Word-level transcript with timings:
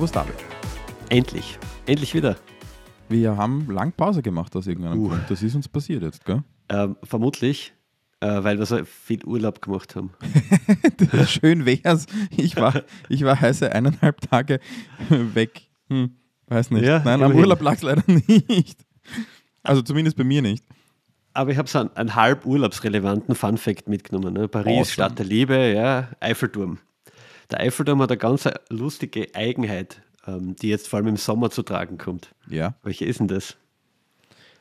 Servus 0.00 0.12
David. 0.12 0.34
Endlich. 1.10 1.58
Endlich 1.84 2.14
wieder. 2.14 2.36
Wir 3.10 3.36
haben 3.36 3.70
lang 3.70 3.92
Pause 3.92 4.22
gemacht 4.22 4.56
aus 4.56 4.66
irgendeinem 4.66 4.98
Uh. 4.98 5.08
Grund. 5.08 5.24
Das 5.28 5.42
ist 5.42 5.54
uns 5.54 5.68
passiert 5.68 6.02
jetzt, 6.02 6.24
gell? 6.24 6.42
Ähm, 6.70 6.96
vermutlich, 7.02 7.74
äh, 8.20 8.42
weil 8.42 8.58
wir 8.58 8.64
so 8.64 8.82
viel 8.86 9.22
Urlaub 9.26 9.60
gemacht 9.60 9.94
haben. 9.96 10.12
Schön 11.26 11.66
wär's. 11.66 12.06
Ich 12.34 12.56
war, 12.56 12.82
ich 13.10 13.24
war 13.24 13.38
heiße 13.38 13.72
eineinhalb 13.74 14.22
Tage 14.22 14.60
weg. 15.10 15.68
Hm, 15.90 16.16
weiß 16.46 16.70
nicht. 16.70 16.84
Ja, 16.86 17.02
Nein, 17.04 17.22
am. 17.22 17.34
Urlaub 17.34 17.60
lag 17.60 17.74
es 17.74 17.82
leider 17.82 18.04
nicht. 18.06 18.80
Also 19.62 19.82
zumindest 19.82 20.16
bei 20.16 20.24
mir 20.24 20.40
nicht. 20.40 20.64
Aber 21.34 21.50
ich 21.50 21.58
habe 21.58 21.68
so 21.68 21.78
einen, 21.78 21.94
einen 21.94 22.14
halb 22.14 22.46
urlaubsrelevanten 22.46 23.34
Fun-Fact 23.34 23.86
mitgenommen. 23.86 24.32
Ne? 24.32 24.48
Paris, 24.48 24.66
Awesome. 24.72 24.86
Stadt 24.86 25.18
der 25.18 25.26
Liebe, 25.26 25.74
ja, 25.74 26.08
Eiffelturm. 26.20 26.78
Der 27.50 27.60
Eiffelturm 27.60 28.00
hat 28.02 28.10
eine 28.10 28.18
ganz 28.18 28.48
lustige 28.68 29.28
Eigenheit, 29.34 30.02
ähm, 30.26 30.56
die 30.56 30.68
jetzt 30.68 30.88
vor 30.88 30.98
allem 30.98 31.08
im 31.08 31.16
Sommer 31.16 31.50
zu 31.50 31.62
tragen 31.62 31.98
kommt. 31.98 32.34
Ja. 32.48 32.74
Welche 32.82 33.04
ist 33.04 33.20
denn 33.20 33.28
das? 33.28 33.56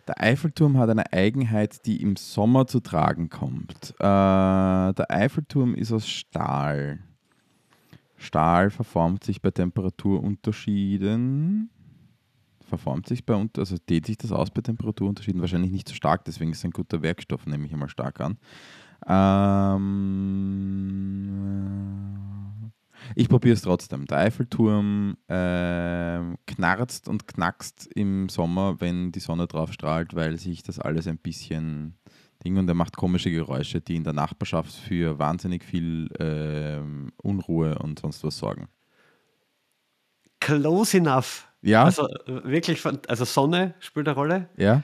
Der 0.07 0.21
Eiffelturm 0.21 0.77
hat 0.77 0.89
eine 0.89 1.11
Eigenheit, 1.13 1.85
die 1.85 2.01
im 2.01 2.15
Sommer 2.15 2.65
zu 2.65 2.79
tragen 2.79 3.29
kommt. 3.29 3.93
Äh, 3.99 3.99
der 3.99 5.05
Eiffelturm 5.09 5.75
ist 5.75 5.91
aus 5.91 6.07
Stahl. 6.07 6.99
Stahl 8.17 8.71
verformt 8.71 9.23
sich 9.23 9.41
bei 9.41 9.51
Temperaturunterschieden. 9.51 11.69
Verformt 12.67 13.07
sich 13.07 13.23
bei, 13.25 13.35
unter- 13.35 13.61
also 13.61 13.77
dehnt 13.87 14.07
sich 14.07 14.17
das 14.17 14.31
aus 14.31 14.49
bei 14.51 14.61
Temperaturunterschieden? 14.61 15.41
Wahrscheinlich 15.41 15.71
nicht 15.71 15.87
so 15.87 15.93
stark, 15.95 16.25
deswegen 16.25 16.51
ist 16.51 16.57
es 16.59 16.65
ein 16.65 16.71
guter 16.71 17.01
Werkstoff, 17.03 17.45
nehme 17.45 17.65
ich 17.65 17.73
einmal 17.73 17.89
stark 17.89 18.19
an. 18.19 18.37
Ähm, 21.29 22.71
ich 23.15 23.29
probiere 23.29 23.53
es 23.53 23.61
trotzdem. 23.61 24.05
Der 24.05 24.19
Eiffelturm 24.19 25.17
ähm, 25.27 26.37
knarzt 26.47 27.07
und 27.07 27.27
knackst 27.27 27.87
im 27.95 28.29
Sommer, 28.29 28.79
wenn 28.79 29.11
die 29.11 29.19
Sonne 29.19 29.47
drauf 29.47 29.73
strahlt, 29.73 30.15
weil 30.15 30.37
sich 30.37 30.63
das 30.63 30.79
alles 30.79 31.07
ein 31.07 31.17
bisschen 31.17 31.97
Ding 32.43 32.57
und 32.57 32.67
er 32.69 32.73
macht 32.75 32.95
komische 32.95 33.31
Geräusche, 33.31 33.81
die 33.81 33.95
in 33.95 34.03
der 34.03 34.13
Nachbarschaft 34.13 34.73
für 34.73 35.19
wahnsinnig 35.19 35.63
viel 35.63 36.09
ähm, 36.19 37.11
Unruhe 37.21 37.77
und 37.79 37.99
sonst 37.99 38.23
was 38.23 38.37
sorgen. 38.37 38.69
Close 40.39 40.97
enough. 40.97 41.47
Ja, 41.61 41.83
Also 41.83 42.07
äh, 42.07 42.43
wirklich, 42.45 42.79
von, 42.79 42.99
also 43.07 43.25
Sonne 43.25 43.75
spielt 43.79 44.07
eine 44.07 44.15
Rolle, 44.15 44.49
ja, 44.55 44.83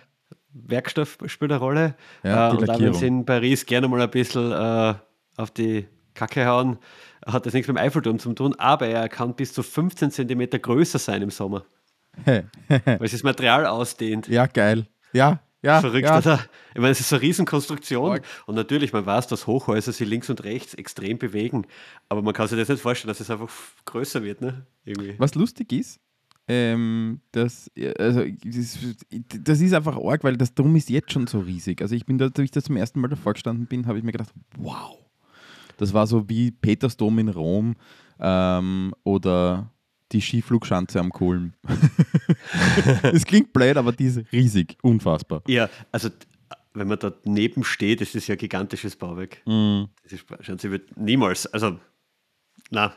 Werkstoff 0.55 1.17
spielt 1.27 1.51
eine 1.51 1.59
Rolle. 1.59 1.95
Ja, 2.23 2.47
äh, 2.47 2.51
die 2.51 2.57
und 2.57 2.67
Lackierung. 2.67 2.93
sie 2.99 3.07
in 3.07 3.25
Paris 3.25 3.65
gerne 3.65 3.87
mal 3.87 4.01
ein 4.01 4.09
bisschen 4.09 4.51
äh, 4.51 4.93
auf 5.37 5.51
die 5.51 5.87
Kacke 6.15 6.45
hauen, 6.47 6.77
hat 7.25 7.45
das 7.45 7.53
nichts 7.53 7.67
mit 7.67 7.77
dem 7.77 7.81
Eiffelturm 7.83 8.17
zu 8.17 8.33
tun, 8.33 8.55
aber 8.57 8.87
er 8.87 9.07
kann 9.09 9.35
bis 9.35 9.53
zu 9.53 9.61
15 9.61 10.09
cm 10.11 10.49
größer 10.61 10.97
sein 10.99 11.21
im 11.21 11.29
Sommer, 11.29 11.65
weil 12.25 12.43
sich 13.01 13.11
das 13.11 13.23
Material 13.23 13.65
ausdehnt. 13.67 14.27
ja, 14.27 14.47
geil. 14.47 14.87
Ja, 15.13 15.39
ja, 15.61 15.81
Verrückt, 15.81 16.05
ja. 16.07 16.17
oder? 16.19 16.39
Ich 16.75 16.81
meine, 16.81 16.91
es 16.91 16.99
ist 16.99 17.09
so 17.09 17.15
eine 17.15 17.23
Riesenkonstruktion 17.23 18.19
und 18.45 18.55
natürlich, 18.55 18.93
man 18.93 19.05
weiß, 19.05 19.25
dass 19.27 19.47
Hochhäuser 19.47 19.91
sich 19.93 20.07
links 20.07 20.29
und 20.29 20.43
rechts 20.43 20.73
extrem 20.75 21.17
bewegen, 21.17 21.65
aber 22.09 22.21
man 22.21 22.33
kann 22.35 22.47
sich 22.47 22.59
das 22.59 22.69
nicht 22.69 22.81
vorstellen, 22.81 23.07
dass 23.09 23.19
es 23.19 23.31
einfach 23.31 23.49
größer 23.85 24.21
wird, 24.23 24.41
ne? 24.41 24.67
Irgendwie. 24.83 25.15
Was 25.17 25.33
lustig 25.33 25.71
ist, 25.71 25.99
ähm, 26.47 27.21
das, 27.31 27.71
also, 27.97 28.23
das, 28.23 28.55
ist- 28.55 29.05
das 29.39 29.59
ist 29.61 29.73
einfach 29.73 29.97
arg, 29.97 30.23
weil 30.23 30.37
das 30.37 30.53
Drum 30.53 30.75
ist 30.75 30.91
jetzt 30.91 31.11
schon 31.11 31.25
so 31.25 31.39
riesig. 31.39 31.81
Also 31.81 31.95
ich 31.95 32.05
bin 32.05 32.19
da, 32.19 32.25
als 32.25 32.37
ich 32.37 32.51
da 32.51 32.61
zum 32.61 32.75
ersten 32.77 32.99
Mal 33.01 33.07
davor 33.07 33.33
gestanden 33.33 33.65
bin, 33.65 33.87
habe 33.87 33.97
ich 33.97 34.03
mir 34.03 34.11
gedacht, 34.11 34.31
wow. 34.57 34.99
Das 35.77 35.93
war 35.93 36.07
so 36.07 36.29
wie 36.29 36.51
Petersdom 36.51 37.19
in 37.19 37.29
Rom 37.29 37.75
ähm, 38.19 38.93
oder 39.03 39.71
die 40.11 40.21
Skiflugschanze 40.21 40.99
am 40.99 41.11
Kulm. 41.11 41.53
Es 43.03 43.25
klingt 43.25 43.53
blöd, 43.53 43.77
aber 43.77 43.91
die 43.91 44.05
ist 44.05 44.31
riesig, 44.31 44.77
unfassbar. 44.81 45.41
Ja, 45.47 45.69
also 45.91 46.09
wenn 46.73 46.87
man 46.87 46.99
da 46.99 47.13
neben 47.23 47.63
steht, 47.63 48.01
ist 48.01 48.15
das 48.15 48.27
ja 48.27 48.35
ein 48.35 48.37
gigantisches 48.37 48.95
Bauwerk. 48.95 49.41
Mhm. 49.45 49.87
Das 50.03 50.13
ist, 50.13 50.25
schon, 50.41 50.59
sie 50.59 50.71
wird 50.71 50.95
niemals, 50.97 51.47
also, 51.47 51.79
na, 52.69 52.93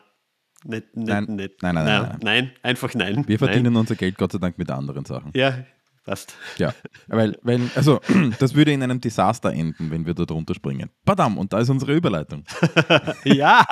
nicht, 0.65 0.97
nicht, 0.97 1.09
Nein. 1.09 1.25
nicht. 1.37 1.62
Nein, 1.62 1.75
nein, 1.77 1.84
Na, 1.84 2.00
nein, 2.00 2.09
nein. 2.10 2.19
nein, 2.22 2.50
einfach 2.62 2.95
nein. 2.95 3.16
Wir 3.16 3.22
nein. 3.25 3.39
verdienen 3.39 3.77
unser 3.77 3.95
Geld 3.95 4.19
Gott 4.19 4.33
sei 4.33 4.39
Dank 4.39 4.59
mit 4.59 4.71
anderen 4.71 5.05
Sachen. 5.05 5.31
Ja, 5.34 5.65
passt. 6.08 6.34
Ja, 6.56 6.72
weil, 7.06 7.36
weil, 7.42 7.60
also, 7.74 8.00
das 8.38 8.54
würde 8.54 8.72
in 8.72 8.82
einem 8.82 9.00
Desaster 9.00 9.52
enden, 9.52 9.91
wenn 9.91 10.06
wir 10.06 10.14
da 10.14 10.24
drunter 10.24 10.54
springen. 10.54 10.88
Badam, 11.04 11.36
und 11.36 11.52
da 11.52 11.60
ist 11.60 11.69
unsere 11.69 11.94
Überleitung. 11.94 12.44
Ja, 13.24 13.64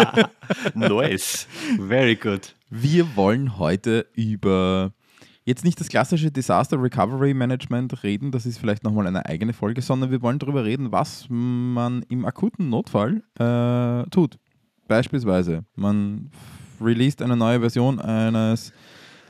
nice. 0.75 1.47
Very 1.89 2.15
good. 2.15 2.55
Wir 2.69 3.17
wollen 3.17 3.59
heute 3.59 4.07
über 4.15 4.93
jetzt 5.45 5.65
nicht 5.65 5.81
das 5.81 5.89
klassische 5.89 6.31
Disaster 6.31 6.81
Recovery 6.83 7.33
Management 7.33 8.03
reden, 8.03 8.31
das 8.31 8.45
ist 8.45 8.59
vielleicht 8.59 8.85
nochmal 8.85 9.07
eine 9.07 9.25
eigene 9.27 9.53
Folge, 9.53 9.81
sondern 9.81 10.11
wir 10.11 10.21
wollen 10.21 10.39
darüber 10.39 10.65
reden, 10.65 10.93
was 10.93 11.27
man 11.29 12.03
im 12.09 12.25
akuten 12.27 12.69
Notfall 12.69 13.23
äh, 13.39 14.09
tut. 14.11 14.39
Beispielsweise, 14.89 15.65
man 15.75 16.31
released 16.81 17.23
eine 17.23 17.37
neue 17.37 17.61
Version 17.61 18.01
eines 18.01 18.73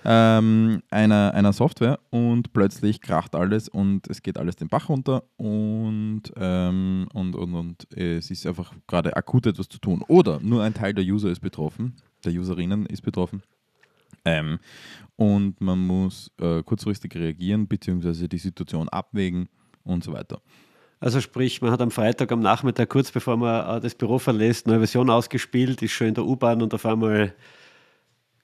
ähm, 0.08 0.82
einer, 0.88 1.34
einer 1.34 1.52
Software 1.52 1.98
und 2.10 2.52
plötzlich 2.52 3.00
kracht 3.00 3.34
alles 3.34 3.68
und 3.68 4.08
es 4.08 4.22
geht 4.22 4.38
alles 4.38 4.54
den 4.54 4.68
Bach 4.68 4.88
runter 4.88 5.24
und, 5.36 6.22
ähm, 6.36 7.08
und, 7.12 7.34
und, 7.34 7.54
und 7.54 7.92
es 7.92 8.30
ist 8.30 8.46
einfach 8.46 8.72
gerade 8.86 9.16
akut 9.16 9.46
etwas 9.46 9.68
zu 9.68 9.78
tun. 9.78 10.04
Oder 10.06 10.38
nur 10.40 10.62
ein 10.62 10.74
Teil 10.74 10.94
der 10.94 11.04
User 11.04 11.28
ist 11.28 11.40
betroffen, 11.40 11.96
der 12.24 12.32
Userinnen 12.32 12.86
ist 12.86 13.02
betroffen. 13.02 13.42
Ähm, 14.24 14.60
und 15.16 15.60
man 15.60 15.84
muss 15.84 16.30
äh, 16.40 16.62
kurzfristig 16.62 17.12
reagieren, 17.16 17.66
beziehungsweise 17.66 18.28
die 18.28 18.38
Situation 18.38 18.88
abwägen 18.88 19.48
und 19.82 20.04
so 20.04 20.12
weiter. 20.12 20.40
Also 21.00 21.20
sprich, 21.20 21.60
man 21.62 21.72
hat 21.72 21.80
am 21.82 21.90
Freitag 21.90 22.30
am 22.30 22.40
Nachmittag, 22.40 22.90
kurz 22.90 23.10
bevor 23.10 23.36
man 23.36 23.78
äh, 23.78 23.80
das 23.80 23.96
Büro 23.96 24.20
verlässt, 24.20 24.68
neue 24.68 24.78
Version 24.78 25.10
ausgespielt, 25.10 25.82
ist 25.82 25.90
schon 25.90 26.06
in 26.08 26.14
der 26.14 26.24
U-Bahn 26.24 26.62
und 26.62 26.72
auf 26.74 26.86
einmal 26.86 27.34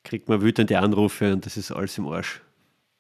kriegt 0.05 0.29
man 0.29 0.41
wütende 0.43 0.79
Anrufe 0.79 1.33
und 1.33 1.47
das 1.47 1.57
ist 1.57 1.71
alles 1.73 1.97
im 1.99 2.07
Arsch. 2.09 2.41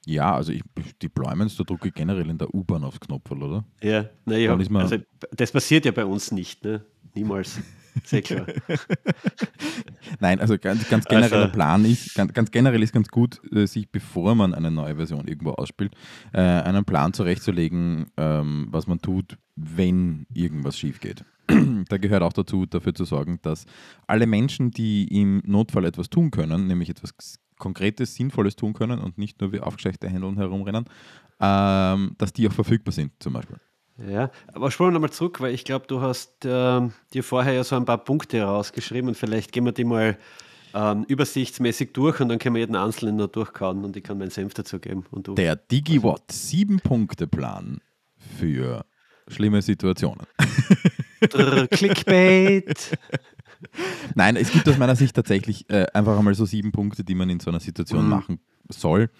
Ja, 0.04 0.34
also 0.34 0.50
ich, 0.52 0.62
Deployments, 1.00 1.56
da 1.56 1.62
drücke 1.64 1.88
ich 1.88 1.94
generell 1.94 2.28
in 2.28 2.36
der 2.38 2.52
U-Bahn 2.52 2.82
aufs 2.82 2.98
Knopf, 2.98 3.30
oder? 3.30 3.64
Ja, 3.80 4.06
naja, 4.24 4.56
also 4.56 4.96
das 5.30 5.52
passiert 5.52 5.84
ja 5.84 5.92
bei 5.92 6.04
uns 6.04 6.32
nicht, 6.32 6.64
ne? 6.64 6.84
Niemals. 7.14 7.60
Sehr 8.04 8.22
klar. 8.22 8.46
Nein, 10.20 10.40
also 10.40 10.58
ganz, 10.58 10.88
ganz 10.88 11.04
genereller 11.04 11.42
Also- 11.44 11.52
Plan 11.52 11.84
ist, 11.84 12.14
ganz, 12.14 12.32
ganz 12.32 12.50
generell 12.50 12.82
ist 12.82 12.92
ganz 12.92 13.08
gut, 13.08 13.40
äh, 13.52 13.66
sich 13.66 13.90
bevor 13.90 14.34
man 14.34 14.54
eine 14.54 14.70
neue 14.70 14.96
Version 14.96 15.28
irgendwo 15.28 15.50
ausspielt, 15.50 15.94
äh, 16.32 16.40
einen 16.40 16.84
Plan 16.84 17.12
zurechtzulegen, 17.12 18.06
ähm, 18.16 18.68
was 18.70 18.86
man 18.86 19.00
tut, 19.00 19.36
wenn 19.56 20.26
irgendwas 20.32 20.78
schief 20.78 21.00
geht. 21.00 21.24
da 21.88 21.98
gehört 21.98 22.22
auch 22.22 22.32
dazu, 22.32 22.66
dafür 22.66 22.94
zu 22.94 23.04
sorgen, 23.04 23.38
dass 23.42 23.66
alle 24.06 24.26
Menschen, 24.26 24.70
die 24.70 25.08
im 25.20 25.42
Notfall 25.44 25.84
etwas 25.84 26.10
tun 26.10 26.30
können, 26.30 26.66
nämlich 26.66 26.88
etwas 26.88 27.38
Konkretes, 27.58 28.14
Sinnvolles 28.14 28.56
tun 28.56 28.72
können 28.72 28.98
und 28.98 29.18
nicht 29.18 29.40
nur 29.40 29.52
wie 29.52 29.60
aufgescheuchte 29.60 30.08
Händeln 30.08 30.36
herumrennen, 30.36 30.84
ähm, 31.40 32.14
dass 32.18 32.32
die 32.32 32.48
auch 32.48 32.52
verfügbar 32.52 32.92
sind, 32.92 33.12
zum 33.20 33.34
Beispiel. 33.34 33.56
Ja, 34.08 34.30
aber 34.52 34.70
spulen 34.70 34.90
wir 34.90 34.94
nochmal 34.94 35.12
zurück, 35.12 35.40
weil 35.40 35.54
ich 35.54 35.64
glaube, 35.64 35.86
du 35.86 36.00
hast 36.00 36.44
ähm, 36.44 36.92
dir 37.12 37.22
vorher 37.22 37.52
ja 37.52 37.62
so 37.62 37.76
ein 37.76 37.84
paar 37.84 37.98
Punkte 37.98 38.38
herausgeschrieben 38.38 39.08
und 39.08 39.16
vielleicht 39.16 39.52
gehen 39.52 39.64
wir 39.64 39.72
die 39.72 39.84
mal 39.84 40.18
ähm, 40.74 41.04
übersichtsmäßig 41.06 41.92
durch 41.92 42.20
und 42.20 42.28
dann 42.28 42.38
können 42.38 42.54
wir 42.54 42.60
jeden 42.60 42.76
einzelnen 42.76 43.16
noch 43.16 43.28
durchkauen 43.28 43.84
und 43.84 43.96
ich 43.96 44.02
kann 44.02 44.18
meinen 44.18 44.30
Senf 44.30 44.54
dazu 44.54 44.78
geben. 44.78 45.04
Und 45.10 45.28
du. 45.28 45.34
Der 45.34 45.56
DigiWatt 45.56 46.30
7-Punkte-Plan 46.30 47.80
für 48.38 48.84
schlimme 49.28 49.62
Situationen. 49.62 50.26
Drrr, 51.28 51.66
Clickbait. 51.68 52.98
Nein, 54.14 54.36
es 54.36 54.50
gibt 54.50 54.68
aus 54.68 54.76
meiner 54.78 54.96
Sicht 54.96 55.14
tatsächlich 55.14 55.68
äh, 55.70 55.86
einfach 55.94 56.18
einmal 56.18 56.34
so 56.34 56.44
sieben 56.44 56.72
Punkte, 56.72 57.04
die 57.04 57.14
man 57.14 57.30
in 57.30 57.40
so 57.40 57.50
einer 57.50 57.60
Situation 57.60 58.04
Mhm. 58.04 58.10
machen 58.10 58.40
soll. 58.68 59.10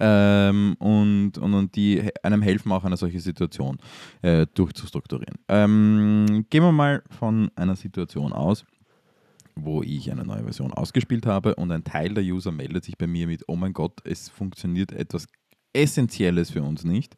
Ähm, 0.00 0.76
und, 0.78 1.38
und, 1.38 1.54
und 1.54 1.74
die 1.74 2.08
einem 2.22 2.40
helfen, 2.40 2.70
auch 2.70 2.84
eine 2.84 2.96
solche 2.96 3.18
Situation 3.18 3.78
äh, 4.22 4.46
durchzustrukturieren. 4.54 5.38
Ähm, 5.48 6.46
gehen 6.50 6.62
wir 6.62 6.70
mal 6.70 7.02
von 7.18 7.50
einer 7.56 7.74
Situation 7.74 8.32
aus, 8.32 8.64
wo 9.56 9.82
ich 9.82 10.12
eine 10.12 10.22
neue 10.24 10.44
Version 10.44 10.72
ausgespielt 10.72 11.26
habe 11.26 11.56
und 11.56 11.72
ein 11.72 11.82
Teil 11.82 12.14
der 12.14 12.22
User 12.22 12.52
meldet 12.52 12.84
sich 12.84 12.96
bei 12.96 13.08
mir 13.08 13.26
mit, 13.26 13.42
oh 13.48 13.56
mein 13.56 13.72
Gott, 13.72 13.94
es 14.04 14.28
funktioniert 14.28 14.92
etwas 14.92 15.26
Essentielles 15.72 16.50
für 16.50 16.62
uns 16.62 16.84
nicht. 16.84 17.16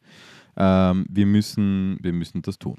Ähm, 0.57 1.05
wir, 1.09 1.25
müssen, 1.25 1.97
wir 2.01 2.13
müssen 2.13 2.41
das 2.41 2.59
tun. 2.59 2.77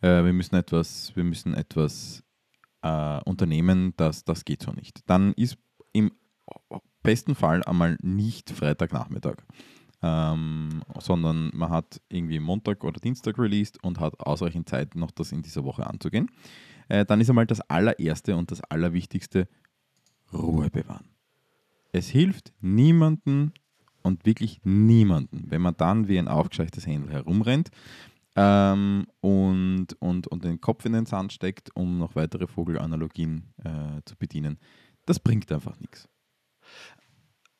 Äh, 0.00 0.24
wir 0.24 0.32
müssen 0.32 0.56
etwas, 0.56 1.14
wir 1.14 1.24
müssen 1.24 1.54
etwas 1.54 2.22
äh, 2.82 3.20
unternehmen, 3.24 3.94
das, 3.96 4.24
das 4.24 4.44
geht 4.44 4.62
so 4.62 4.72
nicht. 4.72 5.00
Dann 5.06 5.32
ist 5.34 5.56
im 5.92 6.12
besten 7.02 7.34
Fall 7.34 7.62
einmal 7.64 7.96
nicht 8.02 8.50
Freitagnachmittag, 8.50 9.36
ähm, 10.02 10.82
sondern 10.98 11.50
man 11.54 11.70
hat 11.70 12.00
irgendwie 12.08 12.40
Montag 12.40 12.82
oder 12.84 13.00
Dienstag 13.00 13.38
released 13.38 13.82
und 13.82 14.00
hat 14.00 14.18
ausreichend 14.20 14.68
Zeit, 14.68 14.94
noch 14.94 15.10
das 15.10 15.32
in 15.32 15.42
dieser 15.42 15.64
Woche 15.64 15.86
anzugehen. 15.86 16.30
Äh, 16.88 17.04
dann 17.04 17.20
ist 17.20 17.30
einmal 17.30 17.46
das 17.46 17.60
allererste 17.62 18.36
und 18.36 18.50
das 18.50 18.60
allerwichtigste 18.62 19.48
Ruhe 20.32 20.70
bewahren. 20.70 21.08
Es 21.92 22.08
hilft 22.08 22.52
niemanden 22.60 23.52
und 24.02 24.26
wirklich 24.26 24.60
niemanden, 24.64 25.44
wenn 25.48 25.62
man 25.62 25.76
dann 25.76 26.08
wie 26.08 26.18
ein 26.18 26.28
aufgescheuchtes 26.28 26.86
Händel 26.86 27.12
herumrennt 27.12 27.70
ähm, 28.36 29.06
und, 29.20 29.88
und, 30.00 30.26
und 30.26 30.44
den 30.44 30.60
Kopf 30.60 30.84
in 30.84 30.92
den 30.92 31.06
Sand 31.06 31.32
steckt, 31.32 31.70
um 31.74 31.98
noch 31.98 32.14
weitere 32.14 32.46
Vogelanalogien 32.46 33.52
äh, 33.64 34.00
zu 34.04 34.16
bedienen. 34.16 34.58
Das 35.06 35.18
bringt 35.18 35.50
einfach 35.52 35.78
nichts. 35.80 36.08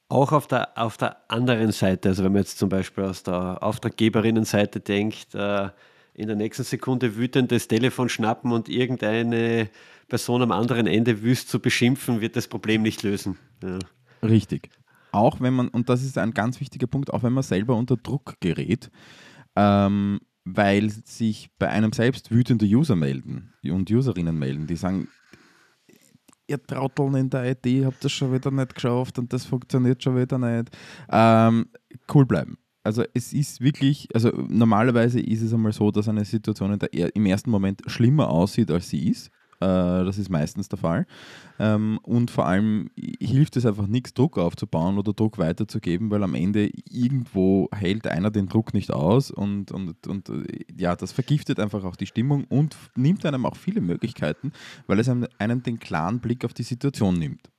Auch 0.09 0.33
auf 0.33 0.47
der, 0.47 0.77
auf 0.77 0.97
der 0.99 1.31
anderen 1.31 1.73
Seite, 1.73 2.11
also 2.11 2.23
wenn 2.23 2.33
man 2.33 2.43
jetzt 2.43 2.59
zum 2.59 2.69
Beispiel 2.69 3.05
aus 3.05 3.23
der 3.23 3.62
Auftraggeberinnenseite 3.62 4.81
denkt, 4.81 5.35
äh, 5.35 5.71
in 6.15 6.27
der 6.27 6.37
nächsten 6.37 6.65
Sekunde 6.65 7.17
wütend 7.17 7.50
das 7.50 7.69
Telefon 7.69 8.09
schnappen 8.09 8.53
und 8.53 8.69
irgendeine 8.69 9.71
Person 10.09 10.43
am 10.43 10.53
anderen 10.53 10.87
Ende 10.87 11.23
wüst 11.23 11.49
zu 11.49 11.61
beschimpfen, 11.61 12.21
wird 12.21 12.37
das 12.37 12.49
Problem 12.49 12.83
nicht 12.83 13.03
lösen. 13.03 13.39
Ja. 13.62 13.79
Richtig. 14.23 14.69
Auch 15.12 15.41
wenn 15.41 15.55
man, 15.55 15.69
und 15.69 15.88
das 15.88 16.03
ist 16.03 16.19
ein 16.19 16.32
ganz 16.32 16.61
wichtiger 16.61 16.87
Punkt, 16.87 17.12
auch 17.12 17.23
wenn 17.23 17.32
man 17.32 17.43
selber 17.43 17.76
unter 17.76 17.97
Druck 17.97 18.37
gerät, 18.41 18.91
ähm, 19.55 20.20
weil 20.44 20.91
sich 20.91 21.50
bei 21.59 21.69
einem 21.69 21.93
selbst 21.93 22.31
wütende 22.31 22.67
User 22.67 22.97
melden 22.97 23.53
und 23.64 23.91
Userinnen 23.91 24.38
melden, 24.38 24.67
die 24.67 24.76
sagen, 24.76 25.09
ihr 26.47 26.62
Trotteln 26.62 27.14
in 27.14 27.31
der 27.31 27.50
IT 27.50 27.85
habt 27.85 28.05
das 28.05 28.12
schon 28.12 28.32
wieder 28.32 28.50
nicht 28.50 28.75
geschafft 28.75 29.19
und 29.19 29.32
das 29.32 29.44
funktioniert 29.44 30.03
schon 30.03 30.17
wieder 30.17 30.38
nicht. 30.38 30.76
Ähm, 31.11 31.67
cool 32.12 32.26
bleiben. 32.26 32.58
Also 32.85 33.05
es 33.15 33.32
ist 33.32 33.61
wirklich, 33.61 34.08
also 34.12 34.31
normalerweise 34.49 35.20
ist 35.20 35.43
es 35.43 35.55
einmal 35.55 35.73
so, 35.73 35.91
dass 35.91 36.08
eine 36.08 36.25
Situation 36.25 36.79
der, 36.79 37.15
im 37.15 37.26
ersten 37.26 37.50
Moment 37.50 37.82
schlimmer 37.87 38.29
aussieht, 38.29 38.70
als 38.70 38.88
sie 38.88 39.08
ist. 39.08 39.31
Äh, 39.62 40.05
das 40.05 40.19
ist 40.19 40.29
meistens 40.29 40.69
der 40.69 40.79
Fall. 40.79 41.06
Ähm, 41.59 42.00
und 42.03 42.31
vor 42.31 42.47
allem 42.47 42.91
hilft 43.20 43.56
es 43.56 43.64
einfach 43.64 43.87
nichts, 43.87 44.12
Druck 44.14 44.37
aufzubauen 44.38 44.99
oder 44.99 45.12
Druck 45.12 45.38
weiterzugeben, 45.38 46.11
weil 46.11 46.23
am 46.25 46.35
Ende 46.35 46.70
irgendwo 46.91 47.69
hält 47.73 48.06
einer 48.09 48.31
den 48.31 48.49
Druck 48.49 48.75
nicht 48.75 48.91
aus 48.93 49.31
und, 49.31 49.70
und, 49.70 50.06
und 50.06 50.31
ja, 50.76 50.97
das 50.97 51.12
vergiftet 51.12 51.61
einfach 51.61 51.85
auch 51.85 51.97
die 51.97 52.06
Stimmung 52.06 52.44
und 52.44 52.76
nimmt 52.97 53.25
einem 53.25 53.47
auch 53.47 53.56
viele 53.56 53.81
Möglichkeiten, 53.81 54.53
weil 54.87 54.99
es 54.99 55.09
einem, 55.09 55.29
einem 55.38 55.62
den 55.62 55.79
klaren 55.79 56.19
Blick 56.19 56.44
auf 56.44 56.55
die 56.55 56.65
Situation 56.65 57.15
nimmt. 57.15 57.50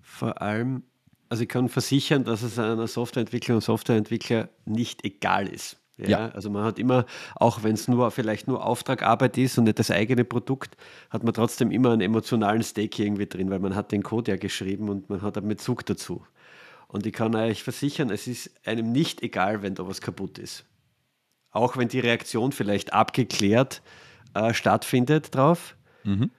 Vor 0.00 0.42
allem, 0.42 0.82
also 1.28 1.44
ich 1.44 1.48
kann 1.48 1.68
versichern, 1.68 2.24
dass 2.24 2.42
es 2.42 2.58
einer 2.58 2.88
Softwareentwickler 2.88 3.54
und 3.54 3.60
Softwareentwickler 3.60 4.48
nicht 4.64 5.04
egal 5.04 5.46
ist. 5.46 5.81
Ja, 5.98 6.08
ja, 6.08 6.28
Also 6.30 6.48
man 6.48 6.64
hat 6.64 6.78
immer, 6.78 7.04
auch 7.34 7.62
wenn 7.62 7.74
es 7.74 7.86
nur 7.86 8.10
vielleicht 8.10 8.48
nur 8.48 8.64
Auftragarbeit 8.64 9.36
ist 9.36 9.58
und 9.58 9.64
nicht 9.64 9.78
das 9.78 9.90
eigene 9.90 10.24
Produkt, 10.24 10.76
hat 11.10 11.22
man 11.22 11.34
trotzdem 11.34 11.70
immer 11.70 11.92
einen 11.92 12.00
emotionalen 12.00 12.62
Stake 12.62 13.02
irgendwie 13.02 13.26
drin, 13.26 13.50
weil 13.50 13.58
man 13.58 13.74
hat 13.74 13.92
den 13.92 14.02
Code 14.02 14.32
ja 14.32 14.36
geschrieben 14.36 14.88
und 14.88 15.10
man 15.10 15.22
hat 15.22 15.36
einen 15.36 15.48
Bezug 15.48 15.84
dazu. 15.84 16.24
Und 16.88 17.06
ich 17.06 17.12
kann 17.12 17.34
euch 17.34 17.62
versichern, 17.62 18.10
es 18.10 18.26
ist 18.26 18.50
einem 18.66 18.90
nicht 18.90 19.22
egal, 19.22 19.62
wenn 19.62 19.74
da 19.74 19.86
was 19.86 20.00
kaputt 20.00 20.38
ist. 20.38 20.64
Auch 21.50 21.76
wenn 21.76 21.88
die 21.88 22.00
Reaktion 22.00 22.52
vielleicht 22.52 22.92
abgeklärt 22.92 23.82
äh, 24.34 24.54
stattfindet 24.54 25.34
drauf, 25.34 25.76
mhm. 26.04 26.30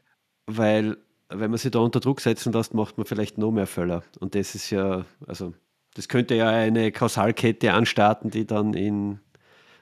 weil 0.47 0.97
wenn 1.29 1.51
man 1.51 1.57
sich 1.57 1.71
da 1.71 1.79
unter 1.79 1.99
Druck 1.99 2.21
setzen 2.21 2.53
lässt, 2.53 2.73
macht 2.73 2.97
man 2.97 3.05
vielleicht 3.05 3.37
noch 3.37 3.51
mehr 3.51 3.67
Fälle. 3.67 4.03
Und 4.19 4.35
das 4.35 4.55
ist 4.55 4.69
ja, 4.69 5.05
also 5.27 5.53
das 5.95 6.07
könnte 6.07 6.35
ja 6.35 6.49
eine 6.49 6.91
Kausalkette 6.91 7.73
anstarten, 7.73 8.31
die 8.31 8.45
dann 8.45 8.73
in 8.73 9.19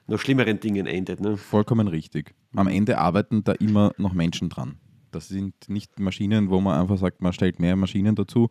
noch 0.06 0.18
schlimmeren 0.18 0.60
Dingen 0.60 0.86
endet. 0.86 1.20
Ne? 1.20 1.36
Vollkommen 1.36 1.88
richtig. 1.88 2.34
Am 2.54 2.68
Ende 2.68 2.98
arbeiten 2.98 3.44
da 3.44 3.52
immer 3.52 3.92
noch 3.96 4.12
Menschen 4.12 4.48
dran. 4.48 4.76
Das 5.10 5.28
sind 5.28 5.54
nicht 5.68 6.00
Maschinen, 6.00 6.48
wo 6.48 6.60
man 6.60 6.80
einfach 6.80 6.96
sagt, 6.96 7.20
man 7.20 7.34
stellt 7.34 7.60
mehr 7.60 7.76
Maschinen 7.76 8.14
dazu 8.14 8.48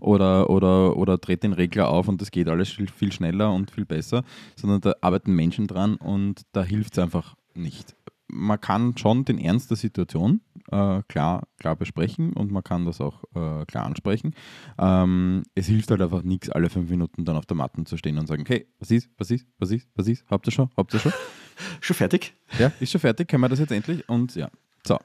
oder, 0.00 0.50
oder, 0.50 0.96
oder 0.96 1.18
dreht 1.18 1.44
den 1.44 1.52
Regler 1.52 1.88
auf 1.88 2.08
und 2.08 2.20
das 2.20 2.32
geht 2.32 2.48
alles 2.48 2.68
viel 2.68 3.12
schneller 3.12 3.52
und 3.52 3.70
viel 3.70 3.84
besser, 3.84 4.24
sondern 4.56 4.80
da 4.80 4.94
arbeiten 5.00 5.34
Menschen 5.34 5.68
dran 5.68 5.94
und 5.94 6.42
da 6.52 6.64
hilft 6.64 6.94
es 6.94 6.98
einfach 6.98 7.36
nicht 7.54 7.94
man 8.32 8.60
kann 8.60 8.96
schon 8.96 9.24
den 9.24 9.38
Ernst 9.38 9.70
der 9.70 9.76
Situation 9.76 10.40
äh, 10.70 11.02
klar, 11.08 11.46
klar 11.58 11.76
besprechen 11.76 12.32
und 12.32 12.50
man 12.50 12.62
kann 12.62 12.84
das 12.84 13.00
auch 13.00 13.24
äh, 13.34 13.64
klar 13.66 13.86
ansprechen. 13.86 14.34
Ähm, 14.78 15.42
es 15.54 15.66
hilft 15.66 15.90
halt 15.90 16.00
einfach 16.02 16.22
nichts, 16.22 16.50
alle 16.50 16.70
fünf 16.70 16.90
Minuten 16.90 17.24
dann 17.24 17.36
auf 17.36 17.46
der 17.46 17.56
Matte 17.56 17.84
zu 17.84 17.96
stehen 17.96 18.18
und 18.18 18.26
sagen, 18.26 18.42
okay, 18.42 18.66
was 18.78 18.90
ist, 18.90 19.10
was 19.18 19.30
ist, 19.30 19.46
was 19.58 19.70
ist, 19.70 19.88
was 19.94 20.08
ist, 20.08 20.24
habt 20.30 20.46
ihr 20.46 20.52
schon, 20.52 20.70
habt 20.76 20.94
ihr 20.94 21.00
schon? 21.00 21.12
schon 21.80 21.96
fertig? 21.96 22.34
Ja, 22.58 22.72
ist 22.80 22.92
schon 22.92 23.00
fertig, 23.00 23.28
können 23.28 23.42
wir 23.42 23.48
das 23.48 23.58
jetzt 23.58 23.72
endlich 23.72 24.08
und 24.08 24.34
ja, 24.34 24.48
so. 24.86 24.98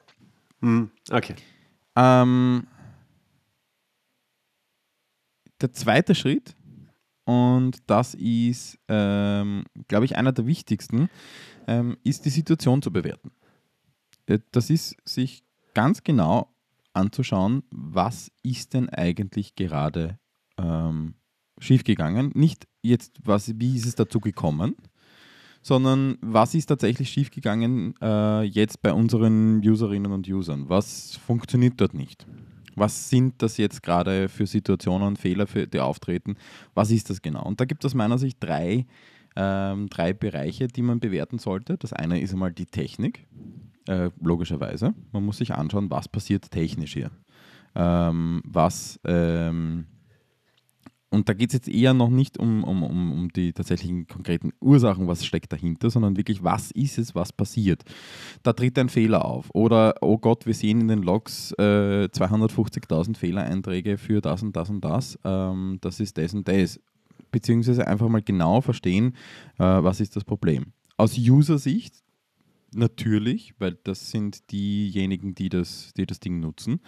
Mm, 0.60 0.84
okay. 1.10 1.34
Ähm, 1.96 2.66
der 5.60 5.72
zweite 5.72 6.14
Schritt, 6.14 6.54
und 7.24 7.78
das 7.88 8.14
ist, 8.14 8.78
ähm, 8.88 9.64
glaube 9.88 10.04
ich, 10.04 10.16
einer 10.16 10.32
der 10.32 10.46
wichtigsten, 10.46 11.08
ähm, 11.66 11.96
ist 12.04 12.24
die 12.24 12.30
Situation 12.30 12.82
zu 12.82 12.92
bewerten. 12.92 13.30
Äh, 14.26 14.38
das 14.52 14.70
ist 14.70 14.96
sich 15.04 15.44
ganz 15.74 16.02
genau 16.02 16.48
anzuschauen, 16.92 17.62
was 17.70 18.30
ist 18.42 18.74
denn 18.74 18.88
eigentlich 18.88 19.54
gerade 19.54 20.18
ähm, 20.58 21.14
schiefgegangen. 21.58 22.32
Nicht 22.34 22.66
jetzt, 22.82 23.18
was, 23.24 23.58
wie 23.58 23.76
ist 23.76 23.86
es 23.86 23.94
dazu 23.94 24.20
gekommen, 24.20 24.76
sondern 25.62 26.16
was 26.20 26.54
ist 26.54 26.66
tatsächlich 26.66 27.10
schiefgegangen 27.10 27.94
äh, 28.00 28.42
jetzt 28.42 28.82
bei 28.82 28.92
unseren 28.92 29.58
Userinnen 29.58 30.12
und 30.12 30.28
Usern. 30.28 30.68
Was 30.68 31.16
funktioniert 31.16 31.74
dort 31.78 31.92
nicht? 31.92 32.26
Was 32.76 33.08
sind 33.08 33.42
das 33.42 33.56
jetzt 33.56 33.82
gerade 33.82 34.28
für 34.28 34.46
Situationen, 34.46 35.16
Fehler, 35.16 35.46
für, 35.46 35.66
die 35.66 35.80
auftreten? 35.80 36.36
Was 36.74 36.90
ist 36.90 37.10
das 37.10 37.22
genau? 37.22 37.42
Und 37.42 37.60
da 37.60 37.64
gibt 37.64 37.84
es 37.84 37.90
aus 37.90 37.94
meiner 37.94 38.18
Sicht 38.18 38.36
drei 38.40 38.86
ähm, 39.36 39.88
drei 39.88 40.12
Bereiche, 40.12 40.68
die 40.68 40.82
man 40.82 41.00
bewerten 41.00 41.38
sollte. 41.38 41.76
Das 41.76 41.92
eine 41.92 42.20
ist 42.20 42.32
einmal 42.32 42.52
die 42.52 42.66
Technik, 42.66 43.26
äh, 43.86 44.10
logischerweise. 44.20 44.94
Man 45.12 45.24
muss 45.24 45.38
sich 45.38 45.54
anschauen, 45.54 45.90
was 45.90 46.08
passiert 46.08 46.50
technisch 46.50 46.94
hier. 46.94 47.10
Ähm, 47.74 48.42
was, 48.44 48.98
ähm, 49.04 49.86
und 51.10 51.28
da 51.28 51.34
geht 51.34 51.50
es 51.50 51.54
jetzt 51.54 51.68
eher 51.68 51.94
noch 51.94 52.08
nicht 52.08 52.38
um, 52.38 52.64
um, 52.64 52.82
um, 52.82 53.12
um 53.12 53.28
die 53.28 53.52
tatsächlichen 53.52 54.06
konkreten 54.06 54.52
Ursachen, 54.60 55.06
was 55.06 55.24
steckt 55.24 55.52
dahinter, 55.52 55.90
sondern 55.90 56.16
wirklich, 56.16 56.42
was 56.42 56.70
ist 56.72 56.98
es, 56.98 57.14
was 57.14 57.32
passiert. 57.32 57.84
Da 58.42 58.52
tritt 58.52 58.78
ein 58.78 58.88
Fehler 58.88 59.24
auf. 59.24 59.48
Oder, 59.54 59.94
oh 60.00 60.18
Gott, 60.18 60.46
wir 60.46 60.54
sehen 60.54 60.80
in 60.80 60.88
den 60.88 61.02
Logs 61.02 61.52
äh, 61.52 62.08
250.000 62.10 63.16
Fehlereinträge 63.16 63.98
für 63.98 64.20
das 64.20 64.42
und 64.42 64.56
das 64.56 64.68
und 64.68 64.84
das. 64.84 65.18
Ähm, 65.24 65.78
das 65.80 66.00
ist 66.00 66.18
das 66.18 66.34
und 66.34 66.48
das 66.48 66.80
beziehungsweise 67.36 67.86
einfach 67.86 68.08
mal 68.08 68.22
genau 68.22 68.62
verstehen, 68.62 69.14
äh, 69.58 69.64
was 69.64 70.00
ist 70.00 70.16
das 70.16 70.24
Problem. 70.24 70.72
Aus 70.96 71.18
User-Sicht 71.18 71.94
natürlich, 72.72 73.52
weil 73.58 73.76
das 73.84 74.10
sind 74.10 74.50
diejenigen, 74.52 75.34
die 75.34 75.50
das, 75.50 75.92
die 75.98 76.06
das 76.06 76.18
Ding 76.18 76.40
nutzen. 76.40 76.80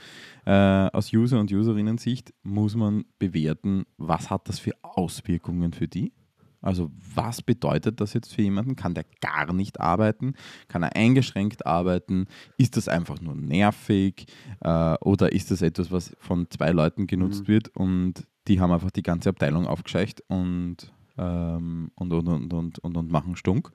Äh, 0.46 0.50
aus 0.50 1.12
User- 1.12 1.38
und 1.38 1.52
Userinnen-Sicht 1.52 2.32
muss 2.44 2.76
man 2.76 3.04
bewerten, 3.18 3.84
was 3.98 4.30
hat 4.30 4.48
das 4.48 4.58
für 4.58 4.72
Auswirkungen 4.80 5.74
für 5.74 5.86
die. 5.86 6.12
Also 6.60 6.90
was 7.14 7.42
bedeutet 7.42 8.00
das 8.00 8.14
jetzt 8.14 8.34
für 8.34 8.42
jemanden? 8.42 8.74
Kann 8.74 8.94
der 8.94 9.04
gar 9.20 9.52
nicht 9.52 9.80
arbeiten? 9.80 10.34
Kann 10.66 10.82
er 10.82 10.96
eingeschränkt 10.96 11.66
arbeiten? 11.66 12.26
Ist 12.56 12.76
das 12.76 12.88
einfach 12.88 13.20
nur 13.20 13.36
nervig? 13.36 14.26
Äh, 14.60 14.94
oder 15.00 15.32
ist 15.32 15.50
das 15.50 15.62
etwas, 15.62 15.92
was 15.92 16.16
von 16.18 16.50
zwei 16.50 16.70
Leuten 16.70 17.06
genutzt 17.06 17.42
mhm. 17.42 17.48
wird 17.48 17.68
und 17.76 18.26
die 18.48 18.60
haben 18.60 18.72
einfach 18.72 18.90
die 18.90 19.02
ganze 19.02 19.28
Abteilung 19.28 19.66
aufgescheucht 19.66 20.22
und, 20.28 20.92
ähm, 21.16 21.90
und, 21.94 22.12
und, 22.12 22.28
und, 22.28 22.52
und, 22.52 22.78
und, 22.78 22.96
und 22.96 23.10
machen 23.10 23.36
Stunk. 23.36 23.70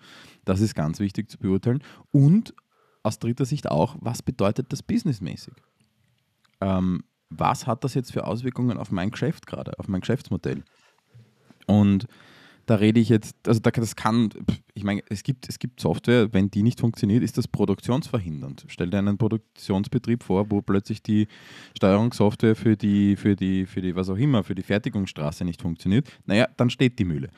Das 0.46 0.60
ist 0.60 0.76
ganz 0.76 1.00
wichtig 1.00 1.30
zu 1.30 1.38
beurteilen. 1.38 1.84
Und 2.12 2.54
aus 3.04 3.20
dritter 3.20 3.46
Sicht 3.46 3.70
auch, 3.70 3.96
was 4.00 4.24
bedeutet 4.24 4.74
das 4.74 4.82
businessmäßig? 4.82 5.54
Ähm, 6.60 7.04
was 7.30 7.68
hat 7.68 7.84
das 7.84 7.94
jetzt 7.94 8.12
für 8.12 8.26
Auswirkungen 8.26 8.78
auf 8.78 8.92
mein 8.92 9.12
Geschäft 9.12 9.48
gerade, 9.48 9.78
auf 9.80 9.88
mein 9.88 10.02
Geschäftsmodell? 10.02 10.64
Und 11.68 12.08
da 12.66 12.76
rede 12.76 13.00
ich 13.00 13.10
jetzt, 13.10 13.36
also 13.48 13.60
das 13.60 13.96
kann, 13.96 14.30
ich 14.74 14.84
meine, 14.84 15.04
es 15.10 15.24
gibt, 15.24 15.50
es 15.50 15.60
gibt 15.60 15.80
Software, 15.80 16.34
wenn 16.34 16.50
die 16.50 16.64
nicht 16.64 16.80
funktioniert, 16.80 17.24
ist 17.24 17.38
das 17.38 17.48
produktionsverhindernd. 17.48 18.66
Stell 18.68 18.90
dir 18.90 19.00
einen 19.00 19.18
Produktionsbetrieb 19.18 20.24
vor, 20.24 20.50
wo 20.50 20.62
plötzlich 20.62 21.04
die 21.04 21.28
Steuerungssoftware 21.76 22.56
für 22.56 22.78
die, 22.78 23.16
für 23.16 23.36
die, 23.36 23.66
für 23.66 23.82
die, 23.82 23.96
was 23.96 24.10
auch 24.10 24.18
immer, 24.18 24.44
für 24.44 24.56
die 24.56 24.64
Fertigungsstraße 24.64 25.44
nicht 25.44 25.62
funktioniert. 25.62 26.08
Naja, 26.26 26.48
dann 26.56 26.70
steht 26.70 27.00
die 27.00 27.06
Mühle. 27.06 27.30